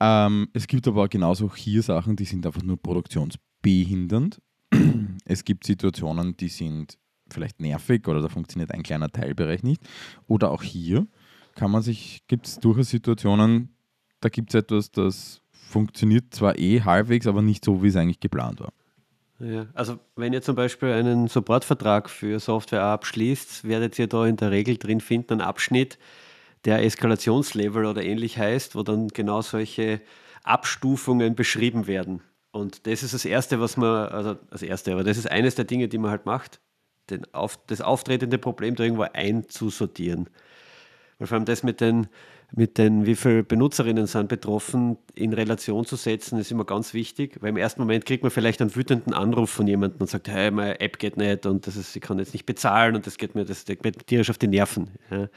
Ähm, 0.00 0.48
es 0.52 0.66
gibt 0.66 0.86
aber 0.86 1.08
genauso 1.08 1.54
hier 1.54 1.82
Sachen, 1.82 2.16
die 2.16 2.24
sind 2.24 2.44
einfach 2.44 2.62
nur 2.62 2.76
produktionsbehindernd. 2.76 4.42
es 5.24 5.44
gibt 5.44 5.64
Situationen, 5.64 6.36
die 6.36 6.48
sind 6.48 6.98
vielleicht 7.30 7.60
nervig 7.60 8.06
oder 8.06 8.20
da 8.20 8.28
funktioniert 8.28 8.72
ein 8.72 8.82
kleiner 8.82 9.10
Teilbereich 9.10 9.62
nicht. 9.62 9.82
Oder 10.26 10.50
auch 10.50 10.62
hier 10.62 11.06
kann 11.54 11.70
man 11.70 11.82
sich, 11.82 12.22
gibt 12.28 12.46
es 12.46 12.58
durchaus 12.58 12.90
Situationen, 12.90 13.75
da 14.20 14.28
gibt 14.28 14.50
es 14.50 14.60
etwas, 14.60 14.90
das 14.90 15.42
funktioniert 15.50 16.34
zwar 16.34 16.58
eh 16.58 16.82
halbwegs, 16.82 17.26
aber 17.26 17.42
nicht 17.42 17.64
so, 17.64 17.82
wie 17.82 17.88
es 17.88 17.96
eigentlich 17.96 18.20
geplant 18.20 18.60
war. 18.60 18.72
Ja, 19.38 19.66
also 19.74 19.98
wenn 20.14 20.32
ihr 20.32 20.40
zum 20.40 20.56
Beispiel 20.56 20.90
einen 20.92 21.28
Supportvertrag 21.28 22.08
für 22.08 22.40
Software 22.40 22.82
abschließt, 22.82 23.64
werdet 23.64 23.98
ihr 23.98 24.06
da 24.06 24.26
in 24.26 24.36
der 24.36 24.50
Regel 24.50 24.78
drin 24.78 25.00
finden 25.00 25.34
einen 25.34 25.40
Abschnitt, 25.42 25.98
der 26.64 26.82
Eskalationslevel 26.82 27.84
oder 27.84 28.02
ähnlich 28.02 28.38
heißt, 28.38 28.74
wo 28.74 28.82
dann 28.82 29.08
genau 29.08 29.42
solche 29.42 30.00
Abstufungen 30.42 31.34
beschrieben 31.34 31.86
werden. 31.86 32.22
Und 32.50 32.86
das 32.86 33.02
ist 33.02 33.12
das 33.12 33.26
Erste, 33.26 33.60
was 33.60 33.76
man, 33.76 34.08
also 34.08 34.34
das 34.50 34.62
Erste, 34.62 34.92
aber 34.92 35.04
das 35.04 35.18
ist 35.18 35.30
eines 35.30 35.54
der 35.54 35.66
Dinge, 35.66 35.88
die 35.88 35.98
man 35.98 36.10
halt 36.10 36.24
macht, 36.24 36.60
den 37.10 37.22
auf, 37.34 37.58
das 37.66 37.82
auftretende 37.82 38.38
Problem 38.38 38.74
da 38.74 38.84
irgendwo 38.84 39.06
einzusortieren. 39.12 40.30
Weil 41.18 41.26
vor 41.26 41.36
allem 41.36 41.44
das 41.44 41.62
mit 41.62 41.80
den, 41.80 42.08
mit 42.54 42.78
den, 42.78 43.06
wie 43.06 43.16
viele 43.16 43.42
Benutzerinnen 43.42 44.06
sind 44.06 44.28
betroffen, 44.28 44.96
in 45.14 45.32
Relation 45.32 45.84
zu 45.84 45.96
setzen, 45.96 46.38
ist 46.38 46.50
immer 46.50 46.64
ganz 46.64 46.94
wichtig, 46.94 47.38
weil 47.40 47.50
im 47.50 47.56
ersten 47.56 47.80
Moment 47.80 48.06
kriegt 48.06 48.22
man 48.22 48.30
vielleicht 48.30 48.60
einen 48.60 48.74
wütenden 48.74 49.12
Anruf 49.12 49.50
von 49.50 49.66
jemandem 49.66 50.00
und 50.00 50.08
sagt, 50.08 50.28
hey, 50.28 50.50
meine 50.50 50.80
App 50.80 50.98
geht 50.98 51.16
nicht 51.16 51.44
und 51.46 51.66
das 51.66 51.76
ist, 51.76 51.96
ich 51.96 52.02
kann 52.02 52.18
jetzt 52.18 52.32
nicht 52.32 52.46
bezahlen 52.46 52.94
und 52.94 53.06
das 53.06 53.18
geht 53.18 53.34
mir, 53.34 53.44
das 53.44 53.64
geht 53.64 53.82
mir 53.82 53.92
tierisch 53.92 54.30
auf 54.30 54.38
die 54.38 54.48
Nerven. 54.48 54.90
Ja. 55.10 55.28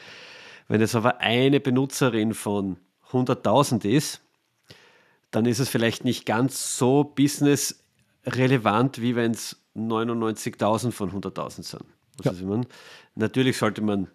Wenn 0.67 0.81
es 0.81 0.93
aber 0.93 1.19
eine 1.19 1.59
Benutzerin 1.59 2.33
von 2.33 2.77
100.000 3.11 3.85
ist, 3.85 4.21
dann 5.31 5.45
ist 5.45 5.59
es 5.59 5.67
vielleicht 5.69 6.05
nicht 6.05 6.25
ganz 6.25 6.77
so 6.77 7.03
businessrelevant, 7.03 9.01
wie 9.01 9.15
wenn 9.15 9.31
es 9.31 9.57
99.000 9.75 10.91
von 10.91 11.11
100.000 11.11 11.63
sind. 11.63 11.83
Ja. 12.23 12.33
Natürlich 13.15 13.57
sollte 13.57 13.81
man 13.81 14.07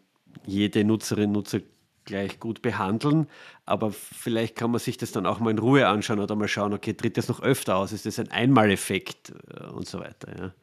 jede 0.47 0.85
Nutzerin, 0.85 1.33
Nutzer 1.33 1.61
gleich 2.05 2.41
gut 2.41 2.63
behandeln, 2.63 3.29
aber 3.65 3.93
vielleicht 3.93 4.57
kann 4.57 4.71
man 4.71 4.81
sich 4.81 4.97
das 4.97 5.13
dann 5.13 5.27
auch 5.27 5.41
mal 5.41 5.51
in 5.51 5.59
Ruhe 5.59 5.87
anschauen 5.87 6.21
oder 6.21 6.37
mal 6.37 6.49
schauen, 6.49 6.73
okay, 6.73 6.95
tritt 6.95 7.17
das 7.17 7.29
noch 7.29 7.41
öfter 7.43 7.77
aus, 7.77 7.93
ist 7.93 8.07
das 8.07 8.19
ein 8.19 8.31
Einmaleffekt 8.31 9.33
äh, 9.51 9.67
und 9.67 9.87
so 9.87 10.01
weiter. 10.01 10.39
Ja. 10.39 10.55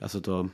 Also 0.00 0.20
da 0.20 0.48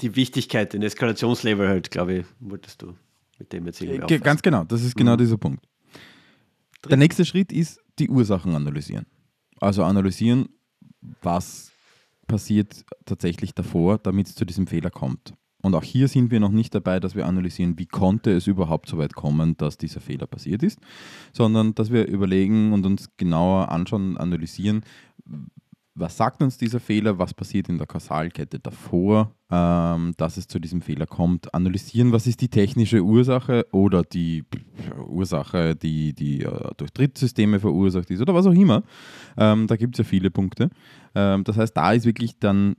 die 0.00 0.14
Wichtigkeit, 0.16 0.72
den 0.72 0.82
Eskalationslevel 0.82 1.68
halt, 1.68 1.90
glaube 1.90 2.14
ich, 2.14 2.26
wolltest 2.40 2.82
du 2.82 2.94
mit 3.38 3.52
dem 3.52 3.66
jetzt 3.66 3.80
irgendwie 3.80 4.02
auffassen. 4.02 4.22
Ganz 4.22 4.42
genau, 4.42 4.64
das 4.64 4.82
ist 4.82 4.96
genau 4.96 5.14
mhm. 5.14 5.18
dieser 5.18 5.38
Punkt. 5.38 5.66
Der 6.88 6.96
nächste 6.96 7.24
Schritt 7.24 7.52
ist 7.52 7.80
die 7.98 8.08
Ursachen 8.08 8.54
analysieren. 8.54 9.06
Also 9.60 9.84
analysieren, 9.84 10.48
was 11.22 11.72
passiert 12.26 12.84
tatsächlich 13.04 13.54
davor, 13.54 13.98
damit 13.98 14.28
es 14.28 14.34
zu 14.34 14.44
diesem 14.44 14.66
Fehler 14.66 14.90
kommt. 14.90 15.34
Und 15.66 15.74
auch 15.74 15.82
hier 15.82 16.06
sind 16.06 16.30
wir 16.30 16.38
noch 16.38 16.52
nicht 16.52 16.72
dabei, 16.76 17.00
dass 17.00 17.16
wir 17.16 17.26
analysieren, 17.26 17.76
wie 17.76 17.86
konnte 17.86 18.30
es 18.30 18.46
überhaupt 18.46 18.88
so 18.88 18.98
weit 18.98 19.14
kommen, 19.16 19.56
dass 19.56 19.76
dieser 19.76 19.98
Fehler 20.00 20.28
passiert 20.28 20.62
ist, 20.62 20.78
sondern 21.32 21.74
dass 21.74 21.90
wir 21.90 22.06
überlegen 22.06 22.72
und 22.72 22.86
uns 22.86 23.10
genauer 23.16 23.72
anschauen, 23.72 24.16
analysieren, 24.16 24.84
was 25.96 26.16
sagt 26.16 26.42
uns 26.42 26.58
dieser 26.58 26.78
Fehler, 26.78 27.18
was 27.18 27.32
passiert 27.32 27.68
in 27.68 27.78
der 27.78 27.86
Kausalkette 27.86 28.58
davor, 28.58 29.32
ähm, 29.50 30.12
dass 30.18 30.36
es 30.36 30.46
zu 30.46 30.58
diesem 30.58 30.82
Fehler 30.82 31.06
kommt, 31.06 31.52
analysieren, 31.54 32.12
was 32.12 32.26
ist 32.26 32.42
die 32.42 32.48
technische 32.48 33.02
Ursache 33.02 33.66
oder 33.72 34.02
die 34.02 34.44
Ursache, 35.08 35.74
die, 35.74 36.12
die 36.12 36.42
äh, 36.42 36.70
durch 36.76 36.92
Drittsysteme 36.92 37.60
verursacht 37.60 38.10
ist 38.10 38.20
oder 38.20 38.34
was 38.34 38.46
auch 38.46 38.52
immer. 38.52 38.82
Ähm, 39.38 39.66
da 39.66 39.76
gibt 39.76 39.94
es 39.94 39.98
ja 39.98 40.04
viele 40.04 40.30
Punkte. 40.30 40.68
Ähm, 41.14 41.44
das 41.44 41.56
heißt, 41.56 41.74
da 41.74 41.92
ist 41.92 42.04
wirklich 42.04 42.38
dann 42.38 42.76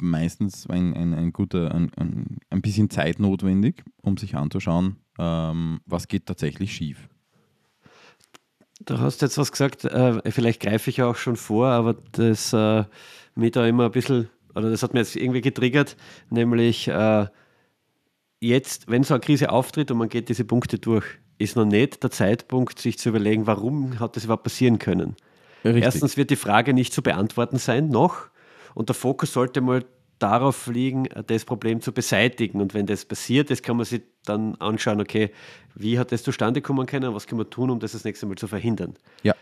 meistens 0.00 0.66
ein, 0.66 0.94
ein, 0.94 1.14
ein 1.14 1.32
guter, 1.32 1.72
ein, 1.72 1.92
ein, 1.96 2.38
ein 2.50 2.60
bisschen 2.60 2.90
Zeit 2.90 3.20
notwendig, 3.20 3.84
um 4.02 4.16
sich 4.16 4.34
anzuschauen, 4.34 4.96
ähm, 5.18 5.80
was 5.86 6.08
geht 6.08 6.26
tatsächlich 6.26 6.74
schief. 6.74 7.08
Du 8.80 8.98
hast 8.98 9.22
jetzt 9.22 9.38
was 9.38 9.50
gesagt, 9.50 9.84
äh, 9.84 10.30
vielleicht 10.30 10.60
greife 10.60 10.90
ich 10.90 11.02
auch 11.02 11.16
schon 11.16 11.36
vor, 11.36 11.68
aber 11.68 11.96
das 12.12 12.52
äh, 12.52 12.84
mir 13.34 13.50
da 13.50 13.66
immer 13.66 13.86
ein 13.86 13.90
bisschen, 13.90 14.28
oder 14.54 14.70
das 14.70 14.82
hat 14.82 14.94
mir 14.94 15.00
jetzt 15.00 15.16
irgendwie 15.16 15.40
getriggert, 15.40 15.96
nämlich 16.30 16.88
äh, 16.88 17.26
jetzt, 18.40 18.88
wenn 18.88 19.02
so 19.02 19.14
eine 19.14 19.20
Krise 19.20 19.50
auftritt 19.50 19.90
und 19.90 19.98
man 19.98 20.08
geht 20.08 20.28
diese 20.28 20.44
Punkte 20.44 20.78
durch, 20.78 21.04
ist 21.38 21.56
noch 21.56 21.64
nicht 21.64 22.02
der 22.02 22.10
Zeitpunkt, 22.10 22.78
sich 22.78 22.98
zu 22.98 23.08
überlegen, 23.08 23.46
warum 23.46 23.98
hat 23.98 24.16
das 24.16 24.24
überhaupt 24.24 24.44
passieren 24.44 24.78
können. 24.78 25.16
Richtig. 25.64 25.82
Erstens 25.82 26.16
wird 26.16 26.30
die 26.30 26.36
Frage 26.36 26.72
nicht 26.72 26.92
zu 26.92 27.02
beantworten 27.02 27.58
sein, 27.58 27.88
noch, 27.88 28.28
und 28.74 28.88
der 28.88 28.94
Fokus 28.94 29.32
sollte 29.32 29.60
mal 29.60 29.84
darauf 30.18 30.66
liegen, 30.66 31.08
das 31.26 31.44
Problem 31.44 31.80
zu 31.80 31.92
beseitigen. 31.92 32.60
Und 32.60 32.74
wenn 32.74 32.86
das 32.86 33.04
passiert 33.04 33.50
ist, 33.50 33.62
kann 33.62 33.76
man 33.76 33.86
sich 33.86 34.02
dann 34.24 34.54
anschauen, 34.56 35.00
okay, 35.00 35.30
wie 35.74 35.98
hat 35.98 36.12
das 36.12 36.22
zustande 36.22 36.60
kommen 36.60 36.86
können, 36.86 37.14
was 37.14 37.26
kann 37.26 37.38
man 37.38 37.50
tun, 37.50 37.70
um 37.70 37.80
das 37.80 37.92
das 37.92 38.04
nächste 38.04 38.26
Mal 38.26 38.36
zu 38.36 38.48
verhindern. 38.48 38.94
Ja. 39.22 39.34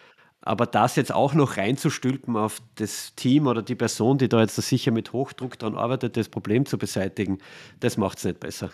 Aber 0.43 0.67
das 0.67 0.97
jetzt 0.97 1.13
auch 1.13 1.35
noch 1.35 1.57
reinzustülpen 1.57 2.37
auf 2.37 2.61
das 2.77 3.15
Team 3.17 3.47
oder 3.47 3.63
die 3.63 3.75
Person, 3.75 4.19
die 4.19 4.29
da 4.29 4.41
jetzt 4.41 4.55
sicher 4.57 4.93
mit 4.93 5.13
Hochdruck 5.13 5.59
daran 5.59 5.77
arbeitet, 5.77 6.17
das 6.17 6.29
Problem 6.29 6.67
zu 6.67 6.79
beseitigen, 6.79 7.39
das 7.81 7.97
macht 7.97 8.19
es 8.19 8.25
nicht 8.25 8.39
besser. 8.39 8.71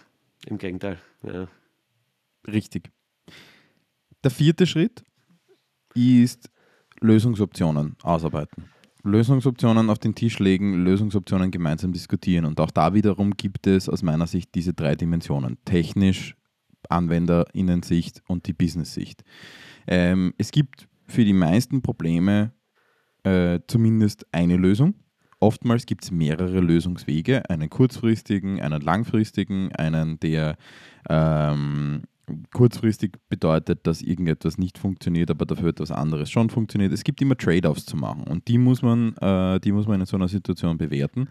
Im 0.46 0.58
Gegenteil. 0.58 0.98
Ja. 1.22 1.48
Richtig. 2.46 2.90
Der 4.24 4.30
vierte 4.30 4.66
Schritt 4.66 5.02
ist 5.94 6.50
Lösungsoptionen 7.00 7.96
ausarbeiten. 8.02 8.68
Lösungsoptionen 9.04 9.90
auf 9.90 9.98
den 9.98 10.14
Tisch 10.14 10.38
legen, 10.38 10.84
Lösungsoptionen 10.84 11.50
gemeinsam 11.50 11.92
diskutieren. 11.92 12.44
Und 12.44 12.60
auch 12.60 12.70
da 12.70 12.94
wiederum 12.94 13.32
gibt 13.32 13.66
es 13.66 13.88
aus 13.88 14.02
meiner 14.02 14.26
Sicht 14.26 14.54
diese 14.54 14.74
drei 14.74 14.94
Dimensionen. 14.94 15.58
Technisch, 15.64 16.36
Anwenderinnensicht 16.88 18.22
und 18.26 18.46
die 18.46 18.52
Business-Sicht. 18.52 19.24
Ähm, 19.86 20.34
es 20.38 20.50
gibt 20.50 20.88
für 21.06 21.24
die 21.24 21.32
meisten 21.32 21.82
Probleme 21.82 22.52
äh, 23.24 23.60
zumindest 23.66 24.26
eine 24.32 24.56
Lösung. 24.56 24.94
Oftmals 25.40 25.86
gibt 25.86 26.04
es 26.04 26.12
mehrere 26.12 26.60
Lösungswege, 26.60 27.50
einen 27.50 27.68
kurzfristigen, 27.68 28.60
einen 28.60 28.80
langfristigen, 28.80 29.72
einen, 29.72 30.20
der 30.20 30.56
ähm, 31.08 32.04
kurzfristig 32.52 33.12
bedeutet, 33.28 33.86
dass 33.86 34.00
irgendetwas 34.00 34.58
nicht 34.58 34.78
funktioniert, 34.78 35.30
aber 35.30 35.44
dafür 35.44 35.70
etwas 35.70 35.90
anderes 35.90 36.30
schon 36.30 36.50
funktioniert. 36.50 36.92
Es 36.92 37.04
gibt 37.04 37.20
immer 37.20 37.36
Trade-offs 37.36 37.84
zu 37.84 37.96
machen 37.96 38.24
und 38.24 38.48
die 38.48 38.58
muss 38.58 38.82
man, 38.82 39.16
äh, 39.16 39.60
die 39.60 39.72
muss 39.72 39.86
man 39.86 40.00
in 40.00 40.06
so 40.06 40.16
einer 40.16 40.28
Situation 40.28 40.78
bewerten. 40.78 41.28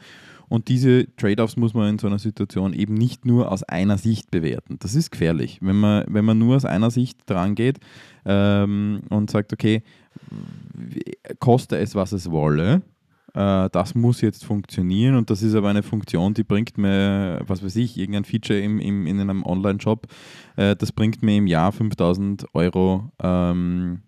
Und 0.50 0.68
diese 0.68 1.08
Trade-offs 1.16 1.56
muss 1.56 1.74
man 1.74 1.92
in 1.92 2.00
so 2.00 2.08
einer 2.08 2.20
Situation 2.20 2.74
eben 2.74 2.94
nicht 2.94 3.26
nur 3.26 3.52
aus 3.52 3.64
einer 3.64 3.98
Sicht 3.98 4.32
bewerten. 4.32 4.78
Das 4.80 4.96
ist 4.96 5.10
gefährlich. 5.12 5.60
Wenn 5.62 5.80
man, 5.80 6.04
wenn 6.10 6.26
man 6.26 6.38
nur 6.38 6.58
aus 6.58 6.66
einer 6.66 6.92
Sicht 6.92 7.20
dran 7.26 7.56
geht 7.56 7.80
ähm, 8.26 9.02
und 9.10 9.32
sagt, 9.32 9.54
okay, 9.54 9.82
koste 11.40 11.78
es, 11.78 11.96
was 11.96 12.12
es 12.12 12.30
wolle, 12.30 12.82
äh, 13.34 13.70
das 13.72 13.96
muss 13.96 14.22
jetzt 14.22 14.44
funktionieren 14.44 15.16
und 15.16 15.30
das 15.30 15.42
ist 15.42 15.56
aber 15.56 15.70
eine 15.70 15.84
Funktion, 15.84 16.34
die 16.34 16.44
bringt 16.44 16.78
mir, 16.78 17.42
was 17.46 17.64
weiß 17.64 17.76
ich, 17.78 17.98
irgendein 17.98 18.26
Feature 18.26 18.60
im, 18.60 18.80
im, 18.80 19.08
in 19.08 19.20
einem 19.20 19.44
Online-Shop, 19.44 20.08
äh, 20.58 20.76
das 20.76 20.92
bringt 20.92 21.24
mir 21.24 21.38
im 21.38 21.48
Jahr 21.48 21.72
5000 21.72 22.46
Euro 22.54 23.12
ähm, 23.22 24.02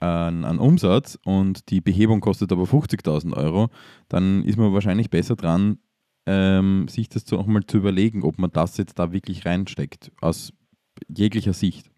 an, 0.00 0.44
an, 0.44 0.58
Umsatz 0.58 1.18
und 1.24 1.70
die 1.70 1.80
Behebung 1.80 2.20
kostet 2.20 2.52
aber 2.52 2.64
50.000 2.64 3.34
Euro, 3.36 3.68
dann 4.08 4.44
ist 4.44 4.58
man 4.58 4.72
wahrscheinlich 4.72 5.10
besser 5.10 5.34
dran, 5.34 5.78
ähm, 6.26 6.88
sich 6.88 7.08
das 7.08 7.32
auch 7.32 7.46
mal 7.46 7.64
zu 7.64 7.78
überlegen, 7.78 8.22
ob 8.22 8.38
man 8.38 8.50
das 8.52 8.76
jetzt 8.76 8.98
da 8.98 9.12
wirklich 9.12 9.46
reinsteckt, 9.46 10.12
aus 10.20 10.52
jeglicher 11.08 11.54
Sicht. 11.54 11.90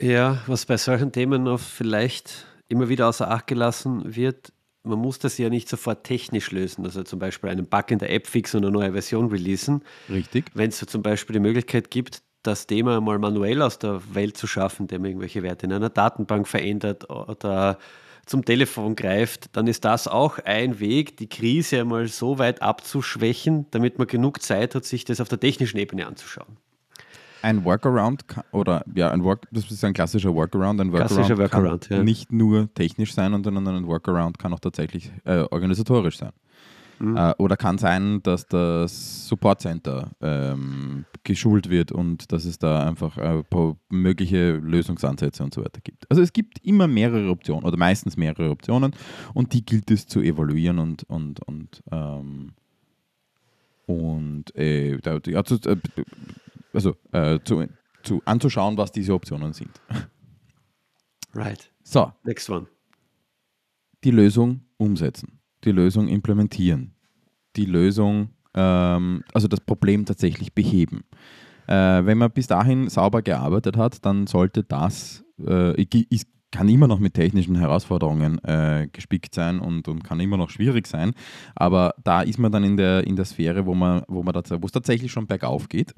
Ja, 0.00 0.42
was 0.46 0.66
bei 0.66 0.76
solchen 0.76 1.12
Themen 1.12 1.46
auf 1.48 1.62
vielleicht 1.62 2.47
immer 2.68 2.88
wieder 2.88 3.08
außer 3.08 3.30
Acht 3.30 3.46
gelassen 3.46 4.14
wird, 4.14 4.52
man 4.82 4.98
muss 4.98 5.18
das 5.18 5.38
ja 5.38 5.48
nicht 5.48 5.68
sofort 5.68 6.04
technisch 6.04 6.50
lösen, 6.50 6.84
also 6.84 7.02
zum 7.02 7.18
Beispiel 7.18 7.50
einen 7.50 7.66
Bug 7.66 7.90
in 7.90 7.98
der 7.98 8.10
App 8.10 8.26
fixen 8.26 8.58
und 8.58 8.64
eine 8.64 8.72
neue 8.72 8.92
Version 8.92 9.28
releasen. 9.28 9.82
Richtig. 10.08 10.46
Wenn 10.54 10.70
es 10.70 10.78
so 10.78 10.86
zum 10.86 11.02
Beispiel 11.02 11.34
die 11.34 11.40
Möglichkeit 11.40 11.90
gibt, 11.90 12.22
das 12.42 12.66
Thema 12.66 13.00
mal 13.00 13.18
manuell 13.18 13.62
aus 13.62 13.78
der 13.78 14.00
Welt 14.14 14.36
zu 14.36 14.46
schaffen, 14.46 14.86
der 14.86 15.00
irgendwelche 15.00 15.42
Werte 15.42 15.66
in 15.66 15.72
einer 15.72 15.90
Datenbank 15.90 16.46
verändert 16.48 17.10
oder 17.10 17.78
zum 18.24 18.44
Telefon 18.44 18.94
greift, 18.94 19.56
dann 19.56 19.66
ist 19.66 19.84
das 19.84 20.06
auch 20.06 20.38
ein 20.38 20.80
Weg, 20.80 21.16
die 21.16 21.28
Krise 21.28 21.80
einmal 21.80 22.08
so 22.08 22.38
weit 22.38 22.62
abzuschwächen, 22.62 23.66
damit 23.70 23.98
man 23.98 24.06
genug 24.06 24.42
Zeit 24.42 24.74
hat, 24.74 24.84
sich 24.84 25.04
das 25.04 25.20
auf 25.20 25.28
der 25.28 25.40
technischen 25.40 25.78
Ebene 25.78 26.06
anzuschauen 26.06 26.56
ein 27.42 27.64
Workaround 27.64 28.24
oder 28.52 28.84
ja, 28.94 29.10
ein 29.10 29.22
Work, 29.24 29.48
das 29.50 29.70
ist 29.70 29.84
ein 29.84 29.92
klassischer 29.92 30.34
Workaround. 30.34 30.80
Ein 30.80 30.92
Workaround, 30.92 31.14
klassischer 31.14 31.38
Workaround 31.38 31.88
kann 31.88 31.98
ja. 31.98 32.04
nicht 32.04 32.32
nur 32.32 32.72
technisch 32.74 33.14
sein, 33.14 33.32
sondern 33.42 33.66
ein 33.68 33.86
Workaround 33.86 34.38
kann 34.38 34.52
auch 34.52 34.60
tatsächlich 34.60 35.10
äh, 35.24 35.44
organisatorisch 35.50 36.18
sein. 36.18 36.32
Mhm. 36.98 37.16
Äh, 37.16 37.34
oder 37.38 37.56
kann 37.56 37.78
sein, 37.78 38.22
dass 38.22 38.46
das 38.46 39.28
Support 39.28 39.60
Center 39.60 40.10
ähm, 40.20 41.04
geschult 41.22 41.70
wird 41.70 41.92
und 41.92 42.32
dass 42.32 42.44
es 42.44 42.58
da 42.58 42.86
einfach 42.86 43.16
äh, 43.18 43.42
mögliche 43.88 44.56
Lösungsansätze 44.56 45.44
und 45.44 45.54
so 45.54 45.62
weiter 45.62 45.80
gibt. 45.82 46.10
Also 46.10 46.22
es 46.22 46.32
gibt 46.32 46.58
immer 46.64 46.88
mehrere 46.88 47.30
Optionen 47.30 47.64
oder 47.64 47.76
meistens 47.76 48.16
mehrere 48.16 48.50
Optionen 48.50 48.94
und 49.34 49.52
die 49.52 49.64
gilt 49.64 49.90
es 49.90 50.06
zu 50.06 50.20
evaluieren 50.20 50.78
und, 50.78 51.04
und, 51.04 51.40
und 51.46 51.82
ähm, 51.92 52.52
und 53.86 54.54
äh, 54.54 54.98
da, 54.98 55.18
ja, 55.26 55.42
zu, 55.44 55.54
äh, 55.54 55.76
also 56.78 56.96
äh, 57.12 57.38
zu, 57.44 57.66
zu, 58.02 58.22
anzuschauen, 58.24 58.76
was 58.76 58.92
diese 58.92 59.14
Optionen 59.14 59.52
sind. 59.52 59.70
Right. 61.34 61.70
So. 61.82 62.12
Next 62.24 62.48
one. 62.48 62.66
Die 64.04 64.10
Lösung 64.10 64.62
umsetzen, 64.76 65.40
die 65.64 65.72
Lösung 65.72 66.08
implementieren, 66.08 66.94
die 67.56 67.64
Lösung 67.64 68.30
ähm, 68.54 69.22
also 69.32 69.48
das 69.48 69.60
Problem 69.60 70.04
tatsächlich 70.04 70.54
beheben. 70.54 71.04
Äh, 71.66 72.04
wenn 72.04 72.18
man 72.18 72.30
bis 72.30 72.46
dahin 72.46 72.88
sauber 72.88 73.22
gearbeitet 73.22 73.76
hat, 73.76 74.04
dann 74.04 74.26
sollte 74.26 74.64
das, 74.64 75.24
äh, 75.44 75.80
ist 75.82 76.26
kann 76.50 76.68
immer 76.68 76.86
noch 76.88 76.98
mit 76.98 77.14
technischen 77.14 77.56
Herausforderungen 77.56 78.42
äh, 78.44 78.88
gespickt 78.90 79.34
sein 79.34 79.60
und, 79.60 79.86
und 79.88 80.02
kann 80.02 80.18
immer 80.20 80.36
noch 80.36 80.50
schwierig 80.50 80.86
sein. 80.86 81.12
Aber 81.54 81.94
da 82.02 82.22
ist 82.22 82.38
man 82.38 82.50
dann 82.50 82.64
in 82.64 82.76
der, 82.76 83.06
in 83.06 83.16
der 83.16 83.24
Sphäre, 83.24 83.66
wo 83.66 83.74
man, 83.74 84.02
wo 84.08 84.22
man 84.22 84.34
wo 84.34 84.66
es 84.66 84.72
tatsächlich 84.72 85.12
schon 85.12 85.26
bergauf 85.26 85.68
geht. 85.68 85.92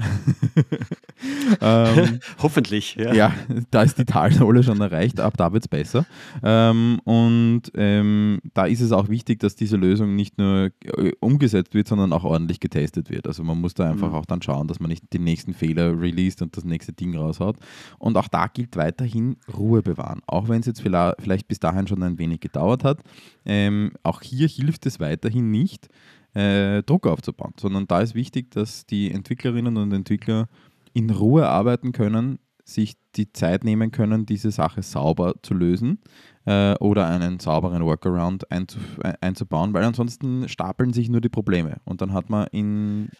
ähm, 1.60 2.20
Hoffentlich, 2.42 2.96
ja. 2.96 3.12
Ja, 3.12 3.32
da 3.70 3.82
ist 3.82 3.98
die 3.98 4.04
Talsohle 4.04 4.62
schon 4.62 4.80
erreicht, 4.80 5.20
ab 5.20 5.36
da 5.36 5.52
wird 5.52 5.64
es 5.64 5.68
besser. 5.68 6.06
Ähm, 6.42 7.00
und 7.04 7.62
ähm, 7.74 8.40
da 8.54 8.66
ist 8.66 8.80
es 8.80 8.92
auch 8.92 9.08
wichtig, 9.08 9.40
dass 9.40 9.54
diese 9.54 9.76
Lösung 9.76 10.16
nicht 10.16 10.38
nur 10.38 10.70
äh, 10.84 11.12
umgesetzt 11.20 11.74
wird, 11.74 11.88
sondern 11.88 12.12
auch 12.12 12.24
ordentlich 12.24 12.60
getestet 12.60 13.10
wird. 13.10 13.26
Also 13.26 13.44
man 13.44 13.60
muss 13.60 13.74
da 13.74 13.90
einfach 13.90 14.10
mhm. 14.10 14.14
auch 14.14 14.26
dann 14.26 14.42
schauen, 14.42 14.68
dass 14.68 14.80
man 14.80 14.90
nicht 14.90 15.12
den 15.12 15.24
nächsten 15.24 15.54
Fehler 15.54 15.98
released 15.98 16.42
und 16.42 16.56
das 16.56 16.64
nächste 16.64 16.92
Ding 16.92 17.16
raushaut. 17.16 17.56
Und 17.98 18.16
auch 18.16 18.28
da 18.28 18.46
gilt 18.46 18.76
weiterhin 18.76 19.36
Ruhe 19.56 19.82
bewahren. 19.82 20.22
Auch 20.26 20.39
auch 20.40 20.48
wenn 20.48 20.60
es 20.60 20.66
jetzt 20.66 20.80
vielleicht 20.80 21.48
bis 21.48 21.60
dahin 21.60 21.86
schon 21.86 22.02
ein 22.02 22.18
wenig 22.18 22.40
gedauert 22.40 22.82
hat, 22.82 23.00
ähm, 23.44 23.92
auch 24.02 24.22
hier 24.22 24.48
hilft 24.48 24.86
es 24.86 24.98
weiterhin 24.98 25.50
nicht, 25.50 25.88
äh, 26.34 26.82
Druck 26.82 27.06
aufzubauen, 27.06 27.52
sondern 27.60 27.86
da 27.86 28.00
ist 28.00 28.14
wichtig, 28.14 28.50
dass 28.50 28.86
die 28.86 29.10
Entwicklerinnen 29.10 29.76
und 29.76 29.92
Entwickler 29.92 30.48
in 30.94 31.10
Ruhe 31.10 31.46
arbeiten 31.46 31.92
können, 31.92 32.38
sich 32.64 32.94
die 33.16 33.32
Zeit 33.32 33.64
nehmen 33.64 33.90
können, 33.90 34.24
diese 34.24 34.50
Sache 34.50 34.82
sauber 34.82 35.34
zu 35.42 35.54
lösen 35.54 35.98
äh, 36.46 36.74
oder 36.76 37.06
einen 37.06 37.38
sauberen 37.38 37.84
Workaround 37.84 38.50
einzu, 38.50 38.78
einzubauen, 39.20 39.74
weil 39.74 39.84
ansonsten 39.84 40.48
stapeln 40.48 40.92
sich 40.92 41.10
nur 41.10 41.20
die 41.20 41.28
Probleme 41.28 41.78
und 41.84 42.00
dann 42.00 42.12
hat 42.14 42.30
man 42.30 42.46
in 42.52 43.10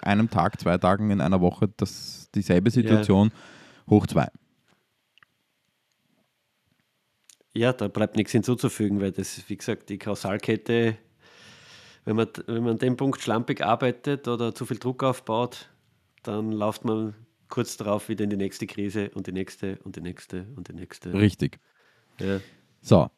einem 0.00 0.30
Tag, 0.30 0.58
zwei 0.60 0.78
Tagen, 0.78 1.10
in 1.10 1.20
einer 1.20 1.40
Woche 1.40 1.68
das, 1.76 2.30
dieselbe 2.34 2.70
Situation 2.70 3.28
yeah. 3.28 3.90
hoch 3.90 4.06
zwei. 4.06 4.28
Ja, 7.56 7.72
da 7.72 7.88
bleibt 7.88 8.16
nichts 8.16 8.32
hinzuzufügen, 8.32 9.00
weil 9.00 9.12
das, 9.12 9.42
wie 9.48 9.56
gesagt, 9.56 9.88
die 9.88 9.96
Kausalkette, 9.96 10.98
wenn 12.04 12.16
man, 12.16 12.28
wenn 12.46 12.62
man 12.62 12.72
an 12.72 12.78
dem 12.78 12.96
Punkt 12.96 13.22
schlampig 13.22 13.64
arbeitet 13.64 14.28
oder 14.28 14.54
zu 14.54 14.66
viel 14.66 14.78
Druck 14.78 15.02
aufbaut, 15.02 15.70
dann 16.22 16.52
läuft 16.52 16.84
man 16.84 17.14
kurz 17.48 17.78
darauf 17.78 18.10
wieder 18.10 18.24
in 18.24 18.30
die 18.30 18.36
nächste 18.36 18.66
Krise 18.66 19.10
und 19.14 19.26
die 19.26 19.32
nächste 19.32 19.78
und 19.84 19.96
die 19.96 20.02
nächste 20.02 20.46
und 20.54 20.68
die 20.68 20.74
nächste. 20.74 21.14
Richtig. 21.14 21.58
Ja. 22.20 22.40
So, 22.82 23.08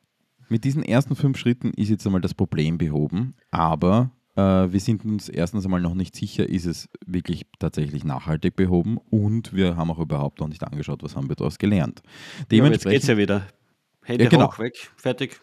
mit 0.48 0.62
diesen 0.62 0.84
ersten 0.84 1.16
fünf 1.16 1.36
Schritten 1.36 1.72
ist 1.72 1.88
jetzt 1.88 2.06
einmal 2.06 2.20
das 2.20 2.34
Problem 2.34 2.78
behoben, 2.78 3.34
aber 3.50 4.12
äh, 4.36 4.40
wir 4.40 4.80
sind 4.80 5.04
uns 5.04 5.28
erstens 5.28 5.64
einmal 5.64 5.80
noch 5.80 5.94
nicht 5.94 6.14
sicher, 6.14 6.48
ist 6.48 6.64
es 6.64 6.88
wirklich 7.04 7.44
tatsächlich 7.58 8.04
nachhaltig 8.04 8.54
behoben 8.54 8.98
und 9.10 9.52
wir 9.52 9.76
haben 9.76 9.90
auch 9.90 9.98
überhaupt 9.98 10.38
noch 10.38 10.48
nicht 10.48 10.62
angeschaut, 10.62 11.02
was 11.02 11.16
haben 11.16 11.28
wir 11.28 11.34
daraus 11.34 11.58
gelernt. 11.58 12.02
Dementsprechend, 12.52 12.60
ja, 12.60 12.72
jetzt 12.72 12.84
geht 12.84 13.02
es 13.02 13.08
ja 13.08 13.16
wieder. 13.16 13.46
Hände 14.08 14.24
ja, 14.24 14.30
genau. 14.30 14.48
hoch, 14.48 14.58
weg, 14.58 14.90
fertig. 14.96 15.38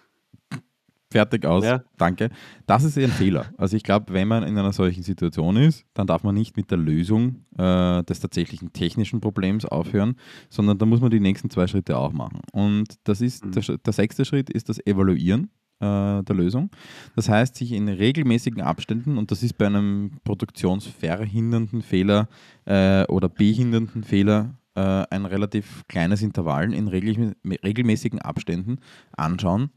Fertig 1.12 1.46
aus, 1.46 1.64
ja. 1.64 1.84
danke. 1.98 2.30
Das 2.66 2.84
ist 2.84 2.98
ein 2.98 3.10
Fehler. 3.10 3.46
Also 3.58 3.78
ich 3.78 3.84
glaube, 3.84 4.12
wenn 4.12 4.28
man 4.28 4.44
in 4.44 4.58
einer 4.58 4.74
solchen 4.74 5.04
Situation 5.04 5.56
ist, 5.56 5.86
dann 5.94 6.08
darf 6.08 6.24
man 6.24 6.34
nicht 6.34 6.58
mit 6.58 6.72
der 6.72 6.80
Lösung 6.80 7.46
äh, 7.58 8.04
des 8.04 8.20
tatsächlichen 8.20 8.74
technischen 8.74 9.22
Problems 9.22 9.66
aufhören, 9.66 10.16
sondern 10.50 10.80
da 10.80 10.86
muss 10.88 11.02
man 11.02 11.12
die 11.12 11.20
nächsten 11.20 11.50
zwei 11.52 11.68
Schritte 11.68 11.98
auch 11.98 12.12
machen. 12.12 12.42
Und 12.52 12.96
das 13.04 13.22
ist 13.22 13.46
mhm. 13.46 13.52
der, 13.52 13.78
der 13.78 13.94
sechste 13.94 14.26
Schritt 14.26 14.50
ist 14.50 14.68
das 14.68 14.84
Evaluieren 14.86 15.52
äh, 15.80 16.24
der 16.24 16.36
Lösung. 16.36 16.72
Das 17.16 17.30
heißt, 17.30 17.56
sich 17.56 17.72
in 17.72 17.88
regelmäßigen 17.88 18.62
Abständen, 18.62 19.20
und 19.20 19.30
das 19.30 19.44
ist 19.44 19.60
bei 19.60 19.68
einem 19.68 20.20
produktionsverhindernden 20.24 21.84
Fehler 21.84 22.28
äh, 22.66 23.06
oder 23.06 23.30
behindernden 23.30 24.04
Fehler 24.04 24.56
ein 24.76 25.26
relativ 25.26 25.84
kleines 25.88 26.22
Intervall 26.22 26.74
in 26.74 26.88
regelmäßigen 26.88 28.20
Abständen 28.20 28.80
anschauen, 29.14 29.70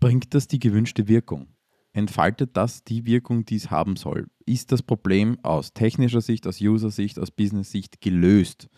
bringt 0.00 0.34
das 0.34 0.48
die 0.48 0.58
gewünschte 0.58 1.08
Wirkung? 1.08 1.48
Entfaltet 1.92 2.56
das 2.56 2.84
die 2.84 3.04
Wirkung, 3.04 3.44
die 3.44 3.56
es 3.56 3.70
haben 3.70 3.96
soll? 3.96 4.28
Ist 4.46 4.72
das 4.72 4.82
Problem 4.82 5.38
aus 5.42 5.74
technischer 5.74 6.20
Sicht, 6.20 6.46
aus 6.46 6.60
User-Sicht, 6.60 7.18
aus 7.18 7.30
Business-Sicht 7.30 8.00
gelöst? 8.00 8.68